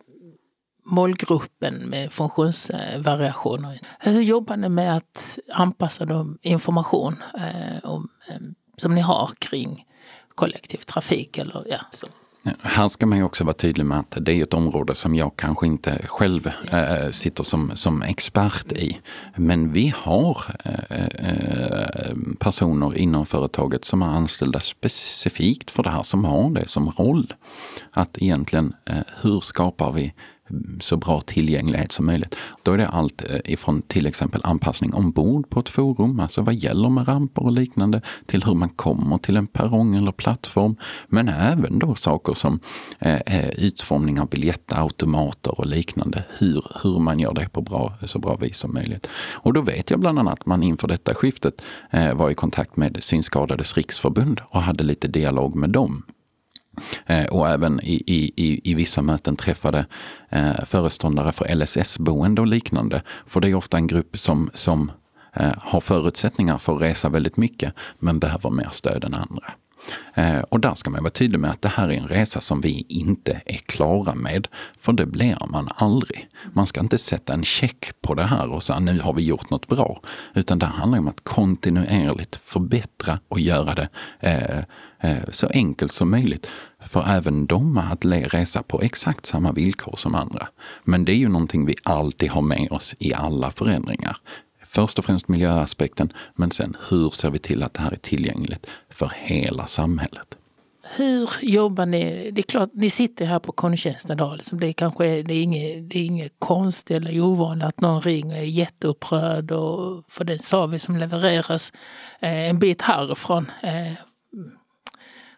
målgruppen 0.86 1.76
med 1.76 2.14
funktionsvariationer. 2.14 3.80
Hur 4.00 4.22
jobbar 4.22 4.58
ni 4.58 4.70
med 4.70 4.98
att 4.98 5.40
anpassa 5.54 6.06
de 6.06 6.38
information 6.42 7.24
eh, 7.38 7.90
om, 7.90 8.10
eh, 8.30 8.36
som 8.78 8.96
ni 8.96 9.02
har 9.02 9.32
kring 9.40 9.86
kollektivtrafik? 10.36 11.38
Eller, 11.38 11.66
ja, 11.70 11.80
så. 11.92 12.08
Här 12.62 12.88
ska 12.88 13.06
man 13.06 13.18
ju 13.18 13.24
också 13.24 13.44
vara 13.44 13.54
tydlig 13.54 13.86
med 13.86 14.00
att 14.00 14.18
det 14.22 14.32
är 14.32 14.44
ett 14.44 14.54
område 14.54 14.96
som 14.96 15.16
jag 15.16 15.32
kanske 15.36 15.68
inte 15.68 16.02
själv 16.08 16.52
äh, 16.72 17.12
sitter 17.12 17.44
som, 17.44 17.72
som 17.76 18.02
expert 18.02 18.72
i. 18.72 19.00
Men 19.36 19.74
vi 19.74 19.94
har 19.98 20.38
äh, 20.64 22.16
personer 22.40 22.98
inom 22.98 23.26
företaget 23.26 23.86
som 23.86 24.02
är 24.02 24.08
anställda 24.08 24.60
specifikt 24.60 25.72
för 25.72 25.84
det 25.84 25.90
här, 25.90 26.04
som 26.04 26.26
har 26.26 26.50
det 26.50 26.68
som 26.68 26.90
roll. 26.90 27.34
Att 27.92 28.18
egentligen, 28.18 28.76
äh, 28.86 28.96
hur 29.22 29.40
skapar 29.40 29.92
vi 29.92 30.14
så 30.82 30.98
bra 30.98 31.22
tillgänglighet 31.22 31.92
som 31.92 32.06
möjligt. 32.06 32.36
Då 32.64 32.74
är 32.74 32.78
det 32.78 32.88
allt 32.88 33.22
eh, 33.30 33.40
ifrån 33.46 33.82
till 33.82 34.06
exempel 34.06 34.42
anpassning 34.44 34.94
ombord 34.94 35.50
på 35.50 35.60
ett 35.60 35.70
forum, 35.70 36.20
alltså 36.20 36.42
vad 36.42 36.56
gäller 36.56 36.90
med 36.90 37.08
ramper 37.08 37.44
och 37.44 37.52
liknande, 37.52 38.02
till 38.26 38.44
hur 38.44 38.54
man 38.54 38.70
kommer 38.70 39.18
till 39.18 39.38
en 39.38 39.48
perrong 39.48 39.96
eller 39.96 40.12
plattform. 40.12 40.76
Men 41.08 41.28
även 41.28 41.80
då 41.80 41.96
saker 41.96 42.34
som 42.34 42.60
eh, 43.00 43.22
eh 43.26 43.50
utformning 43.50 44.20
av 44.20 44.30
biljettautomater 44.30 45.60
och 45.60 45.66
liknande. 45.66 46.24
Hur, 46.38 46.66
hur 46.84 47.00
man 47.00 47.20
gör 47.20 47.34
det 47.34 47.50
på 47.50 47.62
bra, 47.62 47.94
så 48.06 48.20
bra 48.20 48.36
vis 48.36 48.58
som 48.58 48.74
möjligt. 48.74 49.10
Och 49.34 49.54
då 49.54 49.62
vet 49.62 49.90
jag 49.90 50.00
bland 50.00 50.20
annat 50.20 50.38
att 50.40 50.46
man 50.46 50.64
inför 50.64 50.88
detta 50.88 51.14
skiftet 51.14 51.62
eh, 51.92 52.14
var 52.14 52.30
i 52.30 52.34
kontakt 52.34 52.78
med 52.78 52.98
Synskadades 53.04 53.78
riksförbund 53.78 54.42
och 54.50 54.62
hade 54.62 54.84
lite 54.84 55.08
dialog 55.08 55.56
med 55.56 55.70
dem. 55.70 56.04
Eh, 57.06 57.26
och 57.26 57.50
även 57.50 57.80
i, 57.84 58.04
i, 58.08 58.32
i, 58.36 58.72
i 58.72 58.74
vissa 58.74 59.02
möten 59.02 59.36
träffade 59.36 59.86
eh, 60.30 60.66
föreståndare 60.66 61.32
för 61.32 61.56
LSS-boende 61.56 62.42
och 62.42 62.48
liknande. 62.48 63.02
För 63.26 63.40
det 63.40 63.50
är 63.50 63.56
ofta 63.56 63.78
en 63.78 63.88
grupp 63.88 64.18
som, 64.18 64.50
som 64.54 64.92
eh, 65.34 65.54
har 65.58 65.82
förutsättningar 65.82 66.58
för 66.58 66.76
att 66.76 66.82
resa 66.82 67.10
väldigt 67.10 67.38
mycket 67.38 67.74
men 68.00 68.20
behöver 68.20 68.50
mer 68.50 68.70
stöd 68.72 69.04
än 69.04 69.14
andra. 69.14 69.54
Eh, 70.14 70.40
och 70.40 70.60
där 70.60 70.76
ska 70.76 70.90
man 70.90 71.04
vara 71.04 71.10
tydlig 71.10 71.40
med 71.40 71.52
att 71.52 71.62
det 71.62 71.68
här 71.68 71.88
är 71.88 71.98
en 71.98 72.08
resa 72.08 72.42
som 72.42 72.62
vi 72.62 72.86
inte 72.90 73.42
är 73.46 73.58
klara 73.58 74.16
med. 74.16 74.48
För 74.80 74.94
det 74.94 75.06
blir 75.06 75.38
man 75.52 75.70
aldrig. 75.76 76.30
Man 76.54 76.68
ska 76.68 76.80
inte 76.80 76.98
sätta 76.98 77.34
en 77.34 77.44
check 77.44 78.02
på 78.02 78.14
det 78.14 78.24
här 78.24 78.50
och 78.50 78.64
säga 78.64 78.80
nu 78.80 79.00
har 79.00 79.14
vi 79.14 79.24
gjort 79.24 79.50
något 79.50 79.68
bra. 79.68 80.02
Utan 80.34 80.60
det 80.60 80.66
handlar 80.66 81.00
om 81.00 81.08
att 81.08 81.24
kontinuerligt 81.24 82.40
förbättra 82.44 83.20
och 83.28 83.40
göra 83.40 83.76
det 83.76 83.90
eh, 84.20 84.60
eh, 85.12 85.24
så 85.32 85.48
enkelt 85.48 85.94
som 85.94 86.12
möjligt 86.12 86.52
för 86.88 87.04
även 87.08 87.46
dem 87.46 87.78
att 87.78 88.06
resa 88.06 88.64
på 88.64 88.82
exakt 88.82 89.26
samma 89.26 89.52
villkor 89.52 89.96
som 89.96 90.16
andra. 90.16 90.48
Men 90.84 91.06
det 91.06 91.12
är 91.12 91.18
ju 91.18 91.28
någonting 91.28 91.66
vi 91.66 91.76
alltid 91.84 92.30
har 92.30 92.42
med 92.42 92.72
oss 92.72 92.96
i 93.00 93.14
alla 93.14 93.52
förändringar. 93.52 94.18
Först 94.66 95.00
och 95.00 95.06
främst 95.06 95.28
miljöaspekten, 95.28 96.14
men 96.36 96.52
sen 96.52 96.78
hur 96.90 97.10
ser 97.10 97.30
vi 97.30 97.40
till 97.40 97.64
att 97.64 97.74
det 97.74 97.82
här 97.82 97.92
är 97.92 97.96
tillgängligt 97.96 98.66
för 98.90 99.12
hela 99.16 99.68
samhället? 99.68 100.38
Hur 100.96 101.30
jobbar 101.42 101.86
ni? 101.86 102.32
Det 102.32 102.42
är 102.42 102.44
klart, 102.44 102.70
ni 102.74 102.90
sitter 102.90 103.26
här 103.26 103.40
på 103.40 103.52
kundtjänst 103.52 104.10
idag. 104.10 104.38
Liksom 104.38 104.60
det, 104.60 104.68
är 104.68 104.74
kanske, 104.74 105.22
det, 105.22 105.34
är 105.34 105.44
inget, 105.44 105.90
det 105.90 106.00
är 106.00 106.06
inget 106.06 106.34
konstigt 106.40 106.98
eller 106.98 107.22
ovanligt 107.22 107.68
att 107.68 107.82
någon 107.82 108.02
ringer 108.02 108.36
och 108.36 108.42
är 108.42 108.46
jätteupprörd 108.46 109.52
och 109.52 110.04
för 110.10 110.24
den 110.24 110.40
service 110.40 110.84
som 110.84 110.98
levereras 110.98 111.74
eh, 112.20 112.50
en 112.50 112.60
bit 112.60 112.82
härifrån. 112.82 113.52
Eh, 113.64 113.94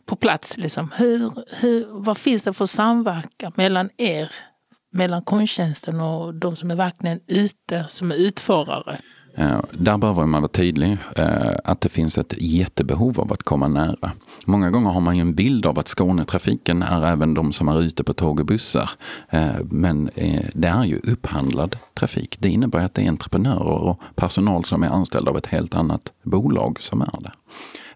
på 0.10 0.16
plats. 0.16 0.58
Liksom. 0.58 0.92
Hur, 0.96 1.32
hur, 1.60 1.88
vad 1.90 2.18
finns 2.18 2.44
det 2.44 2.54
för 2.54 2.66
samverkan 2.66 3.52
mellan 3.56 3.90
er, 3.98 4.32
mellan 4.92 5.22
kundtjänsten 5.22 6.02
och 6.02 6.34
de 6.34 6.56
som 6.56 6.72
är 6.72 6.76
verkligen 6.76 7.20
ute, 7.28 7.86
som 7.90 8.12
är 8.12 8.16
utförare? 8.16 9.00
Eh, 9.36 9.60
där 9.72 9.98
behöver 9.98 10.26
man 10.26 10.42
vara 10.42 10.52
tydlig 10.52 10.98
eh, 11.16 11.52
att 11.64 11.82
det 11.82 11.90
finns 11.90 12.18
ett 12.18 12.34
jättebehov 12.38 13.20
av 13.20 13.34
att 13.34 13.44
komma 13.44 13.68
nära. 13.68 14.12
Många 14.46 14.72
gånger 14.72 14.90
har 14.90 15.02
man 15.02 15.16
ju 15.16 15.22
en 15.22 15.36
bild 15.36 15.66
av 15.66 15.80
att 15.80 15.88
Skånetrafiken 15.88 16.84
är 16.84 17.06
även 17.06 17.34
de 17.34 17.54
som 17.54 17.68
är 17.68 17.82
ute 17.82 18.04
på 18.04 18.14
tåg 18.14 18.40
och 18.40 18.46
bussar. 18.46 18.90
Eh, 19.30 19.56
men 19.64 20.10
det 20.54 20.68
är 20.68 20.84
ju 20.84 21.00
upphandlad 21.04 21.78
trafik. 21.94 22.38
Det 22.40 22.50
innebär 22.50 22.80
att 22.80 22.94
det 22.94 23.02
är 23.02 23.10
entreprenörer 23.10 23.84
och 23.84 24.02
personal 24.16 24.66
som 24.66 24.84
är 24.84 24.90
anställda 24.90 25.32
av 25.32 25.38
ett 25.38 25.46
helt 25.46 25.76
annat 25.76 26.14
bolag 26.24 26.82
som 26.82 27.02
är 27.02 27.22
där. 27.22 27.34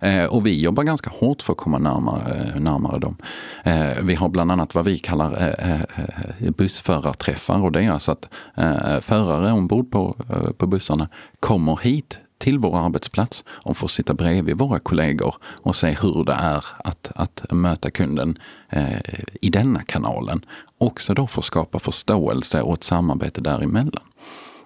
Eh, 0.03 0.25
och 0.25 0.45
vi 0.45 0.61
jobbar 0.61 0.83
ganska 0.83 1.09
hårt 1.09 1.41
för 1.41 1.53
att 1.53 1.57
komma 1.57 1.77
närmare, 1.77 2.59
närmare 2.59 2.99
dem. 2.99 3.17
Eh, 3.63 3.97
vi 4.01 4.15
har 4.15 4.29
bland 4.29 4.51
annat 4.51 4.75
vad 4.75 4.85
vi 4.85 4.99
kallar 4.99 5.55
eh, 5.59 5.81
eh 5.81 6.51
bussförarträffar 6.51 7.63
och 7.63 7.71
det 7.71 7.83
är 7.83 7.91
alltså 7.91 8.11
att 8.11 8.29
eh, 8.57 8.99
förare 8.99 9.51
ombord 9.51 9.91
på, 9.91 10.15
eh, 10.29 10.51
på 10.51 10.67
bussarna 10.67 11.07
kommer 11.39 11.79
hit 11.83 12.19
till 12.37 12.59
vår 12.59 12.85
arbetsplats 12.85 13.43
och 13.47 13.77
får 13.77 13.87
sitta 13.87 14.13
bredvid 14.13 14.57
våra 14.57 14.79
kollegor 14.79 15.35
och 15.43 15.75
se 15.75 15.97
hur 16.01 16.23
det 16.23 16.33
är 16.33 16.65
att, 16.77 17.11
att 17.15 17.45
möta 17.51 17.91
kunden 17.91 18.37
eh, 18.69 18.99
i 19.41 19.49
denna 19.49 19.83
kanalen. 19.83 20.45
Också 20.77 21.13
då 21.13 21.27
för 21.27 21.41
att 21.41 21.45
skapa 21.45 21.79
förståelse 21.79 22.61
och 22.61 22.73
ett 22.73 22.83
samarbete 22.83 23.41
däremellan. 23.41 24.03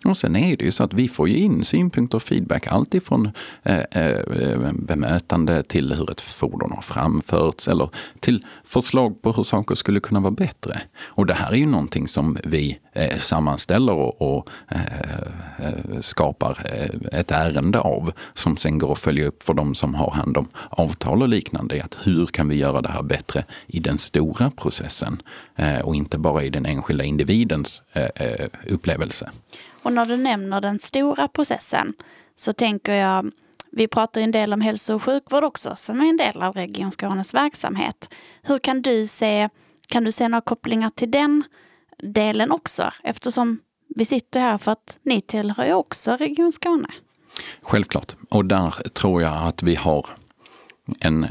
Och 0.05 0.17
sen 0.17 0.35
är 0.35 0.57
det 0.57 0.65
ju 0.65 0.71
så 0.71 0.83
att 0.83 0.93
vi 0.93 1.07
får 1.07 1.29
ju 1.29 1.37
in 1.37 1.65
synpunkter 1.65 2.15
och 2.15 2.23
feedback 2.23 2.67
alltifrån 2.67 3.31
eh, 3.63 3.79
eh, 3.79 4.71
bemötande 4.73 5.63
till 5.63 5.93
hur 5.93 6.11
ett 6.11 6.21
fordon 6.21 6.71
har 6.75 6.81
framförts 6.81 7.67
eller 7.67 7.89
till 8.19 8.45
förslag 8.63 9.21
på 9.21 9.31
hur 9.31 9.43
saker 9.43 9.75
skulle 9.75 9.99
kunna 9.99 10.19
vara 10.19 10.31
bättre. 10.31 10.81
Och 11.03 11.25
det 11.25 11.33
här 11.33 11.51
är 11.51 11.55
ju 11.55 11.65
någonting 11.65 12.07
som 12.07 12.37
vi 12.43 12.79
eh, 12.93 13.19
sammanställer 13.19 13.93
och, 13.93 14.21
och 14.21 14.49
eh, 14.67 14.81
eh 15.59 15.99
skapar 16.01 16.57
eh, 16.65 17.19
ett 17.19 17.31
ärende 17.31 17.79
av 17.79 18.11
som 18.33 18.57
sen 18.57 18.77
går 18.77 18.91
att 18.91 18.99
följa 18.99 19.27
upp 19.27 19.43
för 19.43 19.53
de 19.53 19.75
som 19.75 19.95
har 19.95 20.11
hand 20.11 20.37
om 20.37 20.47
avtal 20.69 21.21
och 21.21 21.29
liknande. 21.29 21.83
Att 21.83 21.97
hur 22.03 22.25
kan 22.25 22.49
vi 22.49 22.55
göra 22.55 22.81
det 22.81 22.89
här 22.89 23.03
bättre 23.03 23.45
i 23.67 23.79
den 23.79 23.97
stora 23.97 24.51
processen 24.51 25.21
och 25.83 25.95
inte 25.95 26.17
bara 26.17 26.43
i 26.43 26.49
den 26.49 26.65
enskilda 26.65 27.03
individens 27.03 27.81
upplevelse. 28.67 29.29
Och 29.87 29.93
när 29.93 30.05
du 30.05 30.17
nämner 30.17 30.61
den 30.61 30.79
stora 30.79 31.27
processen 31.27 31.93
så 32.35 32.53
tänker 32.53 32.93
jag, 32.93 33.31
vi 33.71 33.87
pratar 33.87 34.21
en 34.21 34.31
del 34.31 34.53
om 34.53 34.61
hälso 34.61 34.95
och 34.95 35.03
sjukvård 35.03 35.43
också 35.43 35.75
som 35.75 36.01
är 36.01 36.05
en 36.05 36.17
del 36.17 36.41
av 36.41 36.53
Region 36.53 36.91
Skånes 36.91 37.33
verksamhet. 37.33 38.09
Hur 38.41 38.59
kan 38.59 38.81
du 38.81 39.07
se, 39.07 39.49
kan 39.87 40.03
du 40.03 40.11
se 40.11 40.27
några 40.27 40.41
kopplingar 40.41 40.89
till 40.89 41.11
den 41.11 41.43
delen 42.03 42.51
också? 42.51 42.91
Eftersom 43.03 43.59
vi 43.95 44.05
sitter 44.05 44.39
här 44.39 44.57
för 44.57 44.71
att 44.71 44.97
ni 45.03 45.21
tillhör 45.21 45.65
ju 45.65 45.73
också 45.73 46.11
Region 46.11 46.51
Skåne. 46.51 46.89
Självklart. 47.61 48.15
Och 48.29 48.45
där 48.45 48.71
tror 48.93 49.21
jag 49.21 49.47
att 49.47 49.63
vi 49.63 49.75
har 49.75 50.05
en 50.99 51.23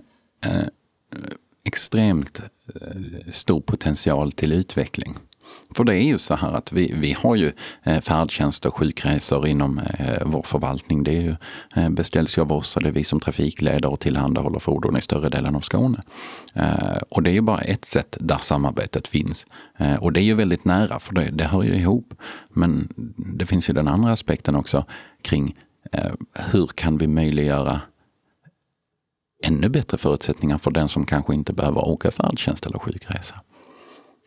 eh, 0.44 0.66
extremt 1.64 2.38
eh, 2.38 3.32
stor 3.32 3.60
potential 3.60 4.32
till 4.32 4.52
utveckling. 4.52 5.14
För 5.76 5.84
det 5.84 5.94
är 5.94 6.02
ju 6.02 6.18
så 6.18 6.34
här 6.34 6.52
att 6.52 6.72
vi, 6.72 6.92
vi 6.94 7.12
har 7.12 7.36
ju 7.36 7.52
eh, 7.82 8.00
färdtjänst 8.00 8.66
och 8.66 8.74
sjukresor 8.74 9.46
inom 9.46 9.78
eh, 9.78 10.22
vår 10.24 10.42
förvaltning. 10.42 11.04
Det 11.04 11.16
är 11.16 11.20
ju, 11.20 11.36
eh, 11.76 11.88
beställs 11.88 12.38
ju 12.38 12.42
av 12.42 12.52
oss 12.52 12.76
och 12.76 12.82
det 12.82 12.88
är 12.88 12.92
vi 12.92 13.04
som 13.04 13.20
trafikledare 13.20 13.92
och 13.92 14.00
tillhandahåller 14.00 14.58
fordon 14.58 14.96
i 14.96 15.00
större 15.00 15.28
delen 15.28 15.56
av 15.56 15.60
Skåne. 15.60 16.00
Och 17.08 17.22
det 17.22 17.30
är 17.30 17.34
ju 17.34 17.40
bara 17.40 17.58
ett 17.60 17.84
sätt 17.84 18.16
där 18.20 18.38
samarbetet 18.38 19.08
finns. 19.08 19.46
Och 20.00 20.12
det 20.12 20.20
är 20.20 20.24
ju 20.24 20.34
väldigt 20.34 20.64
nära 20.64 20.98
för 20.98 21.14
det, 21.14 21.30
det 21.32 21.44
hör 21.44 21.62
ju 21.62 21.74
ihop. 21.74 22.14
Men 22.48 22.88
det 23.16 23.46
finns 23.46 23.70
ju 23.70 23.74
den 23.74 23.88
andra 23.88 24.12
aspekten 24.12 24.56
också 24.56 24.84
kring 25.22 25.56
hur 26.34 26.66
kan 26.66 26.98
vi 26.98 27.06
möjliggöra 27.06 27.80
ännu 29.44 29.68
bättre 29.68 29.98
förutsättningar 29.98 30.58
för 30.58 30.70
den 30.70 30.88
som 30.88 31.06
kanske 31.06 31.34
inte 31.34 31.52
behöver 31.52 31.88
åka 31.88 32.10
färdtjänst 32.10 32.66
eller 32.66 32.78
sjukresa. 32.78 33.40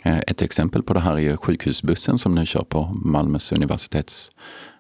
Eh, 0.03 0.19
ett 0.19 0.41
exempel 0.41 0.83
på 0.83 0.93
det 0.93 0.99
här 0.99 1.13
är 1.13 1.19
ju 1.19 1.37
sjukhusbussen 1.37 2.19
som 2.19 2.35
nu 2.35 2.45
kör 2.45 2.63
på 2.63 2.91
Malmös 3.05 3.51
universitets 3.51 4.31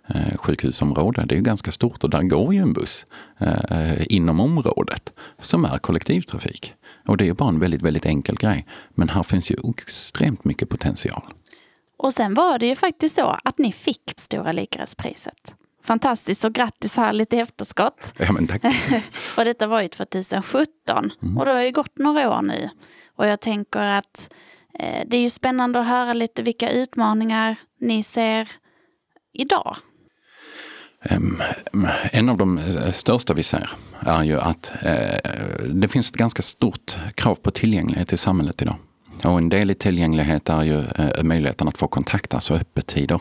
eh, 0.07 0.37
sjukhusområde. 0.37 1.25
Det 1.25 1.35
är 1.35 1.37
ju 1.37 1.43
ganska 1.43 1.71
stort 1.71 2.03
och 2.03 2.09
där 2.09 2.21
går 2.21 2.53
ju 2.53 2.61
en 2.61 2.73
buss 2.73 3.05
eh, 3.37 4.13
inom 4.13 4.39
området 4.39 5.13
som 5.39 5.65
är 5.65 5.77
kollektivtrafik. 5.77 6.73
Och 7.07 7.17
det 7.17 7.27
är 7.27 7.33
bara 7.33 7.49
en 7.49 7.59
väldigt, 7.59 7.81
väldigt 7.81 8.05
enkel 8.05 8.35
grej. 8.35 8.65
Men 8.89 9.09
här 9.09 9.23
finns 9.23 9.51
ju 9.51 9.55
extremt 9.77 10.45
mycket 10.45 10.69
potential. 10.69 11.23
Och 11.97 12.13
sen 12.13 12.33
var 12.33 12.59
det 12.59 12.65
ju 12.65 12.75
faktiskt 12.75 13.15
så 13.15 13.37
att 13.43 13.57
ni 13.57 13.71
fick 13.71 14.13
Stora 14.17 14.51
Likaretspriset. 14.51 15.53
Fantastiskt 15.83 16.45
och 16.45 16.53
grattis 16.53 16.97
här 16.97 17.13
lite 17.13 17.35
i 17.35 17.39
efterskott. 17.39 18.13
Ja, 18.17 18.31
men 18.31 18.47
tack. 18.47 18.63
och 19.37 19.45
detta 19.45 19.67
var 19.67 19.81
ju 19.81 19.87
2017 19.87 21.11
mm. 21.21 21.37
och 21.37 21.45
det 21.45 21.51
har 21.51 21.61
ju 21.61 21.71
gått 21.71 21.97
några 21.97 22.37
år 22.37 22.41
nu. 22.41 22.69
Och 23.15 23.27
jag 23.27 23.41
tänker 23.41 23.79
att 23.79 24.29
Eh, 24.73 25.03
det 25.07 25.17
är 25.17 25.21
ju 25.21 25.29
spännande 25.29 25.79
att 25.79 25.87
höra 25.87 26.13
lite 26.13 26.41
vilka 26.41 26.69
utmaningar 26.69 27.55
ni 27.79 28.03
ser 28.03 28.49
idag. 29.33 29.77
En 32.11 32.29
av 32.29 32.37
de 32.37 32.57
eh, 32.57 32.91
största 32.91 33.33
vi 33.33 33.43
ser 33.43 33.69
är 33.99 34.23
ju 34.23 34.39
att 34.39 34.71
eh, 34.81 35.31
det 35.73 35.87
finns 35.87 36.09
ett 36.09 36.17
ganska 36.17 36.41
stort 36.41 36.97
krav 37.15 37.35
på 37.35 37.51
tillgänglighet 37.51 38.13
i 38.13 38.17
samhället 38.17 38.61
idag. 38.61 38.75
Och 39.23 39.37
en 39.37 39.49
del 39.49 39.71
i 39.71 39.75
tillgänglighet 39.75 40.49
är 40.49 40.63
ju 40.63 40.83
möjligheten 41.23 41.67
att 41.67 41.77
få 41.77 41.87
kontakt, 41.87 42.33
alltså 42.33 42.53
öppettider. 42.53 43.19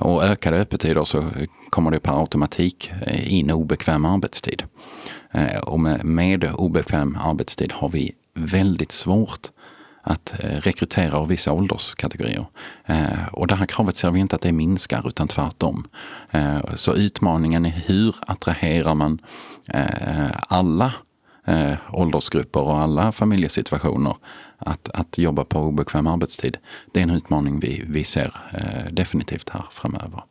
Och 0.00 0.24
ökade 0.24 0.56
öppettider 0.56 1.04
så 1.04 1.30
kommer 1.70 1.90
det 1.90 2.00
per 2.00 2.20
automatik 2.20 2.90
in 3.26 3.50
obekväm 3.50 4.04
arbetstid. 4.04 4.62
Och 5.62 5.80
med 6.04 6.50
obekväm 6.54 7.18
arbetstid 7.24 7.72
har 7.72 7.88
vi 7.88 8.12
väldigt 8.34 8.92
svårt 8.92 9.50
att 10.06 10.34
eh, 10.38 10.60
rekrytera 10.60 11.16
av 11.16 11.28
vissa 11.28 11.52
ålderskategorier. 11.52 12.46
Eh, 12.84 13.28
och 13.32 13.46
det 13.46 13.54
här 13.54 13.66
kravet 13.66 13.96
ser 13.96 14.10
vi 14.10 14.20
inte 14.20 14.36
att 14.36 14.42
det 14.42 14.52
minskar 14.52 15.08
utan 15.08 15.28
tvärtom. 15.28 15.88
Eh, 16.30 16.74
så 16.74 16.94
utmaningen 16.94 17.66
är 17.66 17.70
hur 17.86 18.16
attraherar 18.20 18.94
man 18.94 19.18
alla 20.48 20.92
åldersgrupper 21.92 22.60
och 22.60 22.78
alla 22.78 23.12
familjesituationer 23.12 24.16
att, 24.58 24.88
att 24.88 25.18
jobba 25.18 25.44
på 25.44 25.60
obekväm 25.60 26.06
arbetstid. 26.06 26.56
Det 26.92 27.00
är 27.00 27.02
en 27.02 27.10
utmaning 27.10 27.60
vi, 27.60 27.84
vi 27.88 28.04
ser 28.04 28.32
definitivt 28.90 29.48
här 29.48 29.64
framöver. 29.70 30.22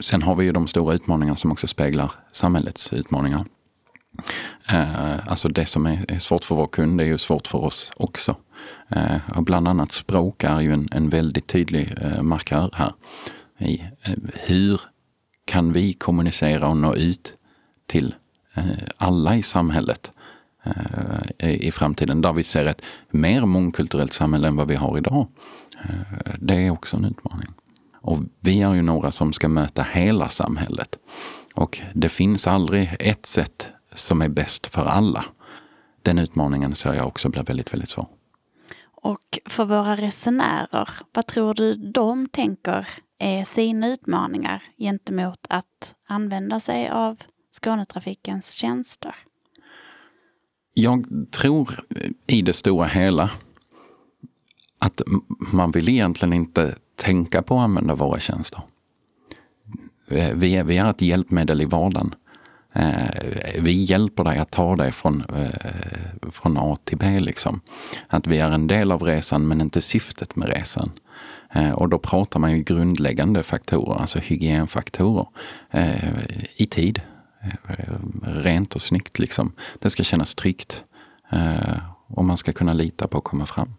Sen 0.00 0.22
har 0.22 0.34
vi 0.34 0.44
ju 0.44 0.52
de 0.52 0.68
stora 0.68 0.94
utmaningarna 0.94 1.36
som 1.36 1.52
också 1.52 1.66
speglar 1.66 2.12
samhällets 2.32 2.92
utmaningar. 2.92 3.44
Eh, 4.68 5.28
alltså 5.28 5.48
det 5.48 5.66
som 5.66 5.86
är 5.86 6.18
svårt 6.18 6.44
för 6.44 6.54
vår 6.54 6.66
kund 6.66 7.00
är 7.00 7.04
ju 7.04 7.18
svårt 7.18 7.46
för 7.46 7.58
oss 7.58 7.90
också. 7.96 8.36
Eh, 8.88 9.40
bland 9.40 9.68
annat 9.68 9.92
språk 9.92 10.44
är 10.44 10.60
ju 10.60 10.72
en, 10.72 10.88
en 10.92 11.08
väldigt 11.08 11.46
tydlig 11.46 11.94
eh, 12.00 12.22
markör 12.22 12.70
här. 12.74 12.92
I, 13.58 13.84
eh, 14.02 14.14
hur 14.34 14.80
kan 15.44 15.72
vi 15.72 15.92
kommunicera 15.92 16.68
och 16.68 16.76
nå 16.76 16.94
ut 16.94 17.32
till 17.86 18.14
eh, 18.54 18.64
alla 18.96 19.36
i 19.36 19.42
samhället 19.42 20.12
eh, 21.38 21.50
i 21.50 21.72
framtiden, 21.72 22.22
där 22.22 22.32
vi 22.32 22.42
ser 22.42 22.66
ett 22.66 22.82
mer 23.10 23.44
mångkulturellt 23.44 24.12
samhälle 24.12 24.48
än 24.48 24.56
vad 24.56 24.68
vi 24.68 24.74
har 24.74 24.98
idag. 24.98 25.28
Det 26.38 26.54
är 26.54 26.70
också 26.70 26.96
en 26.96 27.04
utmaning. 27.04 27.48
Och 28.02 28.18
vi 28.40 28.62
är 28.62 28.74
ju 28.74 28.82
några 28.82 29.10
som 29.10 29.32
ska 29.32 29.48
möta 29.48 29.82
hela 29.92 30.28
samhället. 30.28 30.96
Och 31.54 31.80
det 31.94 32.08
finns 32.08 32.46
aldrig 32.46 32.96
ett 33.00 33.26
sätt 33.26 33.68
som 34.00 34.22
är 34.22 34.28
bäst 34.28 34.66
för 34.66 34.84
alla. 34.84 35.24
Den 36.02 36.18
utmaningen 36.18 36.74
ser 36.74 36.94
jag 36.94 37.06
också 37.06 37.28
blir 37.28 37.42
väldigt, 37.42 37.72
väldigt 37.72 37.88
svår. 37.88 38.06
Och 39.02 39.38
för 39.46 39.64
våra 39.64 39.96
resenärer, 39.96 40.88
vad 41.12 41.26
tror 41.26 41.54
du 41.54 41.74
de 41.74 42.28
tänker 42.28 42.88
är 43.18 43.44
sina 43.44 43.88
utmaningar 43.88 44.62
gentemot 44.78 45.46
att 45.48 45.94
använda 46.08 46.60
sig 46.60 46.88
av 46.88 47.16
Skånetrafikens 47.50 48.52
tjänster? 48.52 49.14
Jag 50.74 51.06
tror 51.30 51.84
i 52.26 52.42
det 52.42 52.52
stora 52.52 52.86
hela 52.86 53.30
att 54.78 55.02
man 55.52 55.70
vill 55.70 55.88
egentligen 55.88 56.32
inte 56.32 56.76
tänka 56.96 57.42
på 57.42 57.54
att 57.54 57.64
använda 57.64 57.94
våra 57.94 58.20
tjänster. 58.20 58.62
Vi 60.34 60.56
är, 60.56 60.64
vi 60.64 60.78
är 60.78 60.90
ett 60.90 61.02
hjälpmedel 61.02 61.62
i 61.62 61.64
vardagen. 61.64 62.14
Eh, 62.72 63.60
vi 63.60 63.72
hjälper 63.72 64.24
dig 64.24 64.38
att 64.38 64.50
ta 64.50 64.76
dig 64.76 64.92
från, 64.92 65.24
eh, 65.36 66.30
från 66.30 66.56
A 66.56 66.76
till 66.84 66.98
B. 66.98 67.20
Liksom. 67.20 67.60
Att 68.08 68.26
vi 68.26 68.38
är 68.38 68.50
en 68.50 68.66
del 68.66 68.92
av 68.92 69.02
resan 69.02 69.48
men 69.48 69.60
inte 69.60 69.80
syftet 69.80 70.36
med 70.36 70.48
resan. 70.48 70.90
Eh, 71.52 71.72
och 71.72 71.88
då 71.88 71.98
pratar 71.98 72.40
man 72.40 72.52
ju 72.52 72.62
grundläggande 72.62 73.42
faktorer, 73.42 74.00
alltså 74.00 74.18
hygienfaktorer 74.18 75.26
i 76.56 76.66
tid. 76.66 77.00
Rent 78.22 78.74
och 78.74 78.82
snyggt 78.82 79.18
liksom. 79.18 79.52
Det 79.78 79.90
ska 79.90 80.02
kännas 80.02 80.34
tryggt. 80.34 80.84
Och 82.06 82.24
man 82.24 82.36
ska 82.36 82.52
kunna 82.52 82.72
lita 82.72 83.08
på 83.08 83.18
att 83.18 83.24
komma 83.24 83.46
fram. 83.46 83.74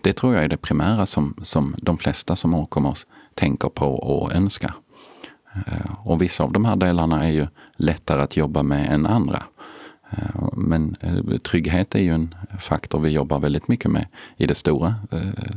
Det 0.00 0.12
tror 0.12 0.34
jag 0.34 0.44
är 0.44 0.48
det 0.48 0.56
primära 0.56 1.06
som, 1.06 1.34
som 1.42 1.74
de 1.78 1.98
flesta 1.98 2.36
som 2.36 2.54
åker 2.54 2.80
med 2.80 2.90
oss 2.90 3.06
tänker 3.34 3.68
på 3.68 3.86
och 3.86 4.32
önskar. 4.32 4.74
Eh, 5.66 6.06
och 6.08 6.22
vissa 6.22 6.44
av 6.44 6.52
de 6.52 6.64
här 6.64 6.76
delarna 6.76 7.24
är 7.24 7.30
ju 7.30 7.46
lättare 7.76 8.22
att 8.22 8.36
jobba 8.36 8.62
med 8.62 8.90
än 8.92 9.06
andra. 9.06 9.42
Eh, 10.10 10.48
men 10.56 10.96
eh, 11.00 11.38
trygghet 11.38 11.94
är 11.94 12.00
ju 12.00 12.14
en 12.14 12.34
faktor 12.60 13.00
vi 13.00 13.10
jobbar 13.10 13.38
väldigt 13.38 13.68
mycket 13.68 13.90
med 13.90 14.06
i 14.36 14.46
det 14.46 14.54
stora 14.54 14.94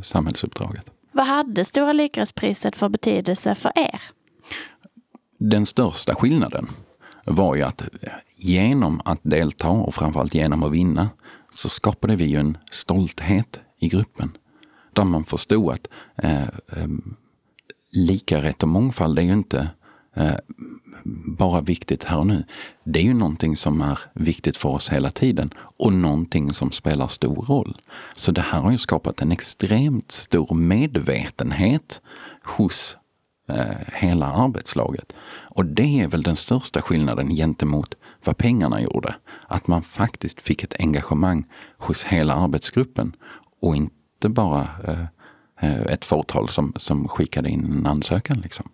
samhällsuppdraget. 0.03 0.85
Vad 1.11 1.25
hade 1.25 1.65
Stora 1.65 1.93
Likrättspriset 1.93 2.77
för 2.77 2.89
betydelse 2.89 3.55
för 3.55 3.71
er? 3.75 4.01
Den 5.37 5.65
största 5.65 6.15
skillnaden 6.15 6.67
var 7.25 7.55
ju 7.55 7.61
att 7.61 7.83
genom 8.35 9.01
att 9.05 9.19
delta 9.23 9.69
och 9.69 9.95
framförallt 9.95 10.33
genom 10.33 10.63
att 10.63 10.71
vinna 10.71 11.09
så 11.53 11.69
skapade 11.69 12.15
vi 12.15 12.25
ju 12.25 12.39
en 12.39 12.57
stolthet 12.71 13.59
i 13.79 13.87
gruppen. 13.87 14.37
Där 14.93 15.03
man 15.03 15.23
förstod 15.23 15.73
att 15.73 15.87
eh, 16.15 16.41
eh, 16.43 16.87
lika 17.91 18.41
rätt 18.41 18.63
och 18.63 18.69
mångfald 18.69 19.19
är 19.19 19.23
ju 19.23 19.33
inte 19.33 19.69
eh, 20.15 20.35
bara 21.37 21.61
viktigt 21.61 22.03
här 22.03 22.19
och 22.19 22.27
nu. 22.27 22.43
Det 22.83 22.99
är 22.99 23.03
ju 23.03 23.13
någonting 23.13 23.55
som 23.55 23.81
är 23.81 23.99
viktigt 24.13 24.57
för 24.57 24.69
oss 24.69 24.89
hela 24.89 25.11
tiden 25.11 25.53
och 25.57 25.93
någonting 25.93 26.53
som 26.53 26.71
spelar 26.71 27.07
stor 27.07 27.45
roll. 27.45 27.81
Så 28.15 28.31
det 28.31 28.41
här 28.41 28.61
har 28.61 28.71
ju 28.71 28.77
skapat 28.77 29.21
en 29.21 29.31
extremt 29.31 30.11
stor 30.11 30.55
medvetenhet 30.55 32.01
hos 32.43 32.97
eh, 33.49 33.93
hela 33.93 34.25
arbetslaget. 34.25 35.13
Och 35.55 35.65
det 35.65 36.01
är 36.01 36.07
väl 36.07 36.23
den 36.23 36.35
största 36.35 36.81
skillnaden 36.81 37.29
gentemot 37.29 37.95
vad 38.23 38.37
pengarna 38.37 38.81
gjorde. 38.81 39.15
Att 39.47 39.67
man 39.67 39.81
faktiskt 39.81 40.41
fick 40.41 40.63
ett 40.63 40.75
engagemang 40.79 41.45
hos 41.77 42.03
hela 42.03 42.33
arbetsgruppen 42.33 43.15
och 43.61 43.75
inte 43.75 44.29
bara 44.29 44.67
eh, 44.87 45.05
eh 45.61 45.81
ett 45.81 46.05
fåtal 46.05 46.49
som, 46.49 46.73
som 46.75 47.07
skickade 47.07 47.49
in 47.49 47.65
en 47.65 47.85
ansökan. 47.85 48.41
Liksom. 48.41 48.69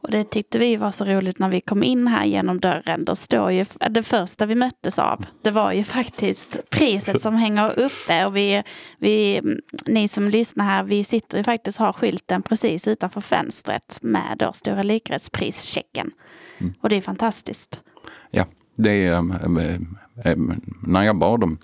Och 0.00 0.10
det 0.10 0.24
tyckte 0.24 0.58
vi 0.58 0.76
var 0.76 0.90
så 0.90 1.04
roligt 1.04 1.38
när 1.38 1.48
vi 1.48 1.60
kom 1.60 1.82
in 1.82 2.06
här 2.06 2.24
genom 2.24 2.60
dörren. 2.60 3.04
Då 3.04 3.14
står 3.14 3.52
ju 3.52 3.64
det 3.90 4.02
första 4.02 4.46
vi 4.46 4.54
möttes 4.54 4.98
av. 4.98 5.26
Det 5.42 5.50
var 5.50 5.72
ju 5.72 5.84
faktiskt 5.84 6.70
priset 6.70 7.22
som 7.22 7.34
hänger 7.34 7.78
uppe. 7.78 8.26
Och 8.26 8.36
vi, 8.36 8.62
vi, 8.98 9.40
ni 9.86 10.08
som 10.08 10.28
lyssnar 10.28 10.64
här, 10.64 10.82
vi 10.82 11.04
sitter 11.04 11.38
ju 11.38 11.44
faktiskt 11.44 11.80
och 11.80 11.86
har 11.86 11.92
skylten 11.92 12.42
precis 12.42 12.88
utanför 12.88 13.20
fönstret 13.20 13.98
med 14.02 14.36
då 14.38 14.52
Stora 14.52 14.82
likrättspris-checken. 14.82 16.10
Mm. 16.58 16.74
Och 16.80 16.88
det 16.88 16.96
är 16.96 17.00
fantastiskt. 17.00 17.80
Ja, 18.30 18.44
det 18.76 19.06
är, 19.06 19.12
äh, 19.14 20.32
äh, 20.32 20.38
när 20.86 21.02
jag 21.02 21.18
bad 21.18 21.40
dem, 21.40 21.58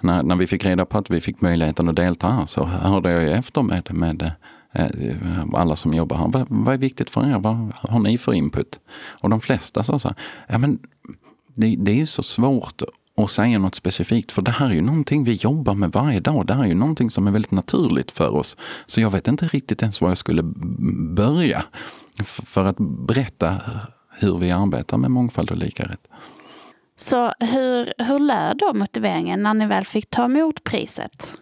när, 0.00 0.22
när 0.22 0.34
vi 0.36 0.46
fick 0.46 0.64
reda 0.64 0.84
på 0.84 0.98
att 0.98 1.10
vi 1.10 1.20
fick 1.20 1.40
möjligheten 1.40 1.88
att 1.88 1.96
delta 1.96 2.28
här 2.28 2.46
så 2.46 2.64
hörde 2.64 3.10
jag 3.10 3.38
efter 3.38 3.62
med, 3.62 3.94
med 3.94 4.32
Eh, 4.72 4.86
alla 5.54 5.76
som 5.76 5.94
jobbar 5.94 6.16
här, 6.16 6.28
vad, 6.28 6.46
vad 6.48 6.74
är 6.74 6.78
viktigt 6.78 7.10
för 7.10 7.30
er? 7.30 7.38
Vad 7.38 7.72
har 7.74 8.00
ni 8.00 8.18
för 8.18 8.32
input? 8.32 8.80
Och 9.08 9.30
de 9.30 9.40
flesta 9.40 9.82
sa 9.82 9.98
så 9.98 10.08
här, 10.08 10.16
ja 10.48 10.58
men 10.58 10.78
det, 11.54 11.76
det 11.78 11.90
är 11.90 11.96
ju 11.96 12.06
så 12.06 12.22
svårt 12.22 12.82
att 13.16 13.30
säga 13.30 13.58
något 13.58 13.74
specifikt, 13.74 14.32
för 14.32 14.42
det 14.42 14.50
här 14.50 14.70
är 14.70 14.74
ju 14.74 14.80
någonting 14.80 15.24
vi 15.24 15.32
jobbar 15.32 15.74
med 15.74 15.92
varje 15.92 16.20
dag. 16.20 16.46
Det 16.46 16.54
här 16.54 16.64
är 16.64 16.68
ju 16.68 16.74
någonting 16.74 17.10
som 17.10 17.26
är 17.26 17.30
väldigt 17.30 17.50
naturligt 17.50 18.10
för 18.10 18.28
oss. 18.28 18.56
Så 18.86 19.00
jag 19.00 19.10
vet 19.10 19.28
inte 19.28 19.46
riktigt 19.46 19.82
ens 19.82 20.00
var 20.00 20.08
jag 20.08 20.18
skulle 20.18 20.42
börja 21.16 21.64
för 22.24 22.64
att 22.64 22.76
berätta 22.78 23.54
hur 24.10 24.38
vi 24.38 24.50
arbetar 24.50 24.96
med 24.96 25.10
mångfald 25.10 25.50
och 25.50 25.56
lika 25.56 25.84
rätt. 25.84 26.08
Så 26.96 27.32
hur, 27.40 28.04
hur 28.04 28.18
lär 28.18 28.54
då 28.54 28.72
motiveringen 28.74 29.42
när 29.42 29.54
ni 29.54 29.66
väl 29.66 29.84
fick 29.84 30.10
ta 30.10 30.24
emot 30.24 30.64
priset? 30.64 31.34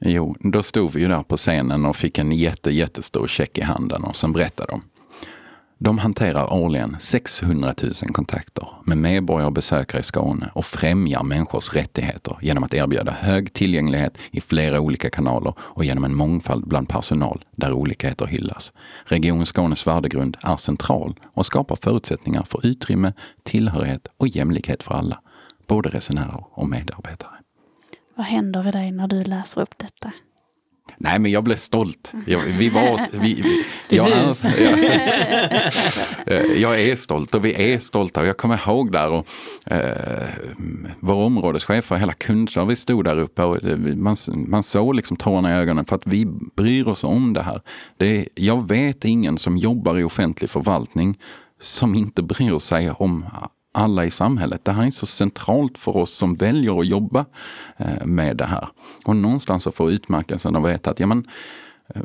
Jo, 0.00 0.34
då 0.40 0.62
stod 0.62 0.92
vi 0.92 1.00
ju 1.00 1.08
där 1.08 1.22
på 1.22 1.36
scenen 1.36 1.84
och 1.84 1.96
fick 1.96 2.18
en 2.18 2.32
jätte, 2.32 2.70
jättestor 2.70 3.28
check 3.28 3.58
i 3.58 3.62
handen 3.62 4.04
och 4.04 4.16
sen 4.16 4.32
berättade 4.32 4.72
de. 4.72 4.82
De 5.80 5.98
hanterar 5.98 6.52
årligen 6.52 6.96
600 7.00 7.74
000 7.82 7.92
kontakter 8.12 8.68
med 8.84 8.98
medborgare 8.98 9.46
och 9.46 9.52
besökare 9.52 10.00
i 10.00 10.04
Skåne 10.04 10.50
och 10.54 10.64
främjar 10.64 11.22
människors 11.22 11.72
rättigheter 11.72 12.36
genom 12.42 12.64
att 12.64 12.74
erbjuda 12.74 13.12
hög 13.12 13.52
tillgänglighet 13.52 14.18
i 14.30 14.40
flera 14.40 14.80
olika 14.80 15.10
kanaler 15.10 15.54
och 15.58 15.84
genom 15.84 16.04
en 16.04 16.14
mångfald 16.14 16.68
bland 16.68 16.88
personal 16.88 17.44
där 17.56 17.72
olikheter 17.72 18.26
hyllas. 18.26 18.72
Region 19.04 19.46
Skånes 19.46 19.86
värdegrund 19.86 20.36
är 20.42 20.56
central 20.56 21.20
och 21.34 21.46
skapar 21.46 21.78
förutsättningar 21.82 22.42
för 22.42 22.66
utrymme, 22.66 23.12
tillhörighet 23.42 24.08
och 24.16 24.28
jämlikhet 24.28 24.82
för 24.82 24.94
alla, 24.94 25.20
både 25.66 25.88
resenärer 25.88 26.44
och 26.50 26.68
medarbetare. 26.68 27.30
Vad 28.18 28.26
händer 28.26 28.68
i 28.68 28.70
dig 28.70 28.92
när 28.92 29.08
du 29.08 29.24
läser 29.24 29.60
upp 29.60 29.78
detta? 29.78 30.12
Nej, 30.96 31.18
men 31.18 31.30
jag 31.30 31.44
blev 31.44 31.56
stolt. 31.56 32.12
Jag, 32.26 32.40
vi 32.40 32.68
var, 32.68 33.00
vi, 33.12 33.34
vi, 33.34 33.64
jag, 33.96 34.08
är, 34.08 34.60
jag, 36.26 36.40
eh, 36.40 36.60
jag, 36.60 36.80
är 36.80 36.96
stolt 36.96 37.34
och 37.34 37.44
vi 37.44 37.72
är 37.72 37.78
stolta. 37.78 38.20
Och 38.20 38.26
jag 38.26 38.36
kommer 38.36 38.68
ihåg 38.68 38.92
där 38.92 39.10
och 39.10 39.26
eh, 39.72 40.28
vår 41.00 41.14
områdeschef 41.14 41.92
och 41.92 41.98
hela 41.98 42.12
kundservice 42.12 42.80
stod 42.80 43.04
där 43.04 43.18
uppe 43.18 43.42
och 43.42 43.58
man, 43.96 44.16
man 44.48 44.62
såg 44.62 44.94
liksom 44.94 45.16
tårarna 45.16 45.50
i 45.50 45.54
ögonen 45.54 45.84
för 45.84 45.96
att 45.96 46.06
vi 46.06 46.26
bryr 46.56 46.88
oss 46.88 47.04
om 47.04 47.32
det 47.32 47.42
här. 47.42 47.60
Det, 47.96 48.28
jag 48.34 48.68
vet 48.68 49.04
ingen 49.04 49.38
som 49.38 49.56
jobbar 49.56 49.98
i 49.98 50.04
offentlig 50.04 50.50
förvaltning 50.50 51.18
som 51.60 51.94
inte 51.94 52.22
bryr 52.22 52.58
sig 52.58 52.90
om 52.90 53.24
alla 53.72 54.04
i 54.04 54.10
samhället. 54.10 54.64
Det 54.64 54.72
här 54.72 54.86
är 54.86 54.90
så 54.90 55.06
centralt 55.06 55.78
för 55.78 55.96
oss 55.96 56.10
som 56.14 56.34
väljer 56.34 56.80
att 56.80 56.86
jobba 56.86 57.26
eh, 57.76 58.06
med 58.06 58.36
det 58.36 58.44
här. 58.44 58.68
Och 59.04 59.16
någonstans 59.16 59.66
att 59.66 59.74
få 59.74 59.90
utmärkelsen 59.90 60.56
och 60.56 60.66
veta 60.66 60.90
att 60.90 61.00
ja, 61.00 61.06
men, 61.06 61.26
eh, 61.94 62.02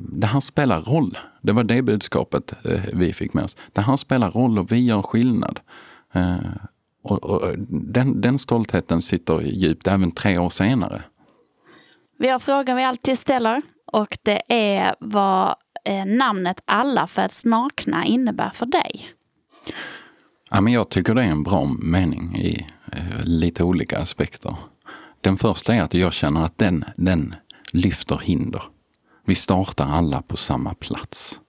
det 0.00 0.26
här 0.26 0.40
spelar 0.40 0.82
roll. 0.82 1.18
Det 1.42 1.52
var 1.52 1.64
det 1.64 1.82
budskapet 1.82 2.54
eh, 2.64 2.80
vi 2.94 3.12
fick 3.12 3.34
med 3.34 3.44
oss. 3.44 3.56
Det 3.72 3.80
här 3.80 3.96
spelar 3.96 4.30
roll 4.30 4.58
och 4.58 4.72
vi 4.72 4.84
gör 4.84 5.02
skillnad. 5.02 5.60
Och, 7.04 7.24
och 7.24 7.58
den, 7.68 8.20
den 8.20 8.38
stoltheten 8.38 9.02
sitter 9.02 9.40
djupt 9.40 9.86
även 9.86 10.10
tre 10.10 10.38
år 10.38 10.50
senare. 10.50 11.02
Vi 12.18 12.28
har 12.28 12.38
frågan 12.38 12.76
vi 12.76 12.84
alltid 12.84 13.18
ställer 13.18 13.62
och 13.92 14.18
det 14.22 14.42
är 14.48 14.94
vad 15.00 15.54
namnet 16.06 16.62
Alla 16.64 17.06
föds 17.06 17.44
nakna 17.44 18.04
innebär 18.04 18.50
för 18.54 18.66
dig. 18.66 19.10
Ja, 20.52 20.60
men 20.60 20.72
jag 20.72 20.88
tycker 20.88 21.14
det 21.14 21.22
är 21.22 21.30
en 21.30 21.42
bra 21.42 21.70
mening 21.82 22.36
i 22.36 22.66
eh, 22.92 23.24
lite 23.24 23.64
olika 23.64 23.98
aspekter. 23.98 24.56
Den 25.20 25.36
första 25.36 25.74
är 25.74 25.82
att 25.82 25.94
jag 25.94 26.12
känner 26.12 26.44
att 26.44 26.58
den, 26.58 26.84
den 26.96 27.34
lyfter 27.72 28.18
hinder. 28.18 28.62
Vi 29.26 29.34
startar 29.34 29.84
alla 29.84 30.22
på 30.22 30.36
samma 30.36 30.74
plats. 30.74 31.40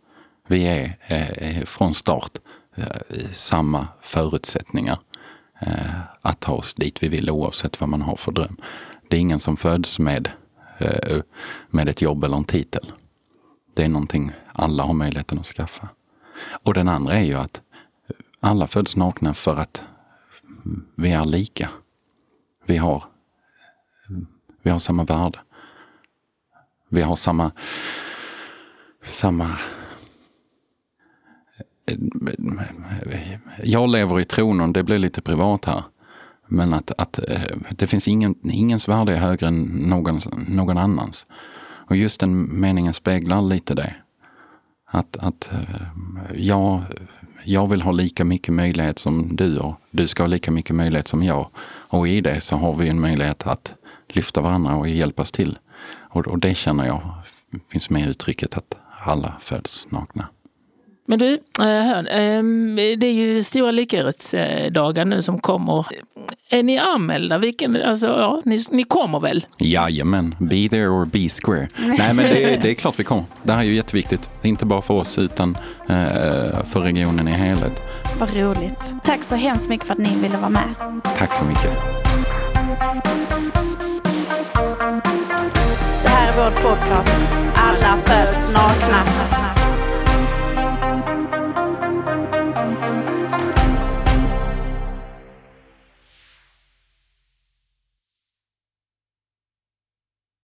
Vi 0.47 0.63
är 0.63 0.97
eh, 1.07 1.57
eh 1.57 1.65
från 1.65 1.93
start 1.93 2.31
eh, 2.75 2.85
samma 3.31 3.87
förutsättningar 4.01 4.99
eh, 5.61 5.99
att 6.21 6.39
ta 6.39 6.53
oss 6.53 6.73
dit 6.73 7.03
vi 7.03 7.07
vill 7.07 7.29
oavsett 7.29 7.79
vad 7.79 7.89
man 7.89 8.01
har 8.01 8.15
för 8.15 8.31
dröm. 8.31 8.57
Det 9.09 9.15
är 9.15 9.19
ingen 9.19 9.39
som 9.39 9.57
föds 9.57 9.99
med, 9.99 10.29
eh, 10.77 11.21
med 11.69 11.89
ett 11.89 12.01
jobb 12.01 12.23
eller 12.23 12.37
en 12.37 12.43
titel. 12.43 12.91
Det 13.73 13.83
är 13.83 13.89
någonting 13.89 14.31
alla 14.53 14.83
har 14.83 14.93
möjligheten 14.93 15.39
att 15.39 15.45
skaffa. 15.45 15.89
Och 16.63 16.73
den 16.73 16.87
andra 16.87 17.13
är 17.13 17.23
ju 17.23 17.35
att 17.35 17.61
alla 18.41 18.67
föds 18.67 18.95
nakna 18.95 19.33
för 19.33 19.55
att 19.55 19.83
vi 20.95 21.11
är 21.11 21.25
lika. 21.25 21.69
Vi 22.65 22.77
har, 22.77 23.03
vi 24.61 24.71
har 24.71 24.79
samma 24.79 25.03
värde. 25.03 25.39
Vi 26.89 27.01
har 27.01 27.15
samma, 27.15 27.51
samma 29.03 29.57
jag 33.63 33.89
lever 33.89 34.19
i 34.19 34.25
tron, 34.25 34.61
och 34.61 34.69
det 34.69 34.83
blir 34.83 34.97
lite 34.97 35.21
privat 35.21 35.65
här, 35.65 35.83
Men 36.47 36.73
att, 36.73 36.91
att 36.97 37.19
eh, 37.19 37.41
det 37.69 37.87
finns 37.87 38.07
ingen, 38.07 38.35
ingens 38.43 38.87
värde 38.87 39.13
är 39.13 39.17
högre 39.17 39.47
än 39.47 39.63
någon, 39.63 40.19
någon 40.47 40.77
annans. 40.77 41.25
Och 41.61 41.95
just 41.95 42.19
den 42.19 42.59
meningen 42.59 42.93
speglar 42.93 43.41
lite 43.41 43.73
det. 43.73 43.95
Att, 44.85 45.17
att 45.17 45.51
eh, 45.51 45.81
jag, 46.35 46.81
jag 47.43 47.67
vill 47.67 47.81
ha 47.81 47.91
lika 47.91 48.25
mycket 48.25 48.53
möjlighet 48.53 48.99
som 48.99 49.35
du 49.35 49.57
och 49.57 49.75
du 49.91 50.07
ska 50.07 50.23
ha 50.23 50.27
lika 50.27 50.51
mycket 50.51 50.75
möjlighet 50.75 51.07
som 51.07 51.23
jag. 51.23 51.49
Och 51.65 52.07
i 52.07 52.21
det 52.21 52.41
så 52.41 52.55
har 52.55 52.75
vi 52.75 52.89
en 52.89 53.01
möjlighet 53.01 53.47
att 53.47 53.73
lyfta 54.07 54.41
varandra 54.41 54.75
och 54.75 54.89
hjälpas 54.89 55.31
till. 55.31 55.57
Och, 55.93 56.27
och 56.27 56.39
det 56.39 56.55
känner 56.55 56.85
jag 56.85 57.01
finns 57.67 57.89
med 57.89 58.01
i 58.01 58.09
uttrycket 58.09 58.57
att 58.57 58.77
alla 59.05 59.33
föds 59.41 59.87
nakna. 59.89 60.27
Men 61.05 61.19
du, 61.19 61.33
eh, 61.33 61.65
hör, 61.65 62.07
ehm, 62.11 62.75
det 62.75 63.07
är 63.07 63.13
ju 63.13 63.43
stora 63.43 63.71
likhetsdagar 63.71 65.05
nu 65.05 65.21
som 65.21 65.39
kommer. 65.39 65.85
Är 66.49 66.63
ni 66.63 66.77
anmälda? 66.77 67.37
Vilken, 67.37 67.81
alltså, 67.81 68.07
ja, 68.07 68.41
ni, 68.45 68.63
ni 68.69 68.83
kommer 68.83 69.19
väl? 69.19 69.45
Jajamän, 69.57 70.35
be 70.39 70.69
there 70.69 70.87
or 70.87 71.05
be 71.05 71.29
square. 71.29 71.67
Nej 71.97 72.13
men 72.13 72.17
det, 72.17 72.59
det 72.63 72.69
är 72.69 72.73
klart 72.73 72.99
vi 72.99 73.03
kommer. 73.03 73.23
Det 73.43 73.51
här 73.53 73.59
är 73.59 73.63
ju 73.63 73.75
jätteviktigt. 73.75 74.29
Inte 74.41 74.65
bara 74.65 74.81
för 74.81 74.93
oss 74.93 75.17
utan 75.17 75.57
eh, 75.89 76.63
för 76.63 76.79
regionen 76.79 77.27
i 77.27 77.31
helhet. 77.31 77.81
Vad 78.19 78.35
roligt. 78.35 78.93
Tack 79.03 79.23
så 79.23 79.35
hemskt 79.35 79.69
mycket 79.69 79.87
för 79.87 79.93
att 79.93 79.99
ni 79.99 80.15
ville 80.21 80.37
vara 80.37 80.49
med. 80.49 80.73
Tack 81.17 81.33
så 81.33 81.45
mycket. 81.45 81.71
Det 86.03 86.09
här 86.09 86.27
är 86.27 86.33
vår 86.35 86.51
podcast 86.69 87.11
Alla 87.55 87.97
föds 87.97 88.53
nakna. 88.53 89.50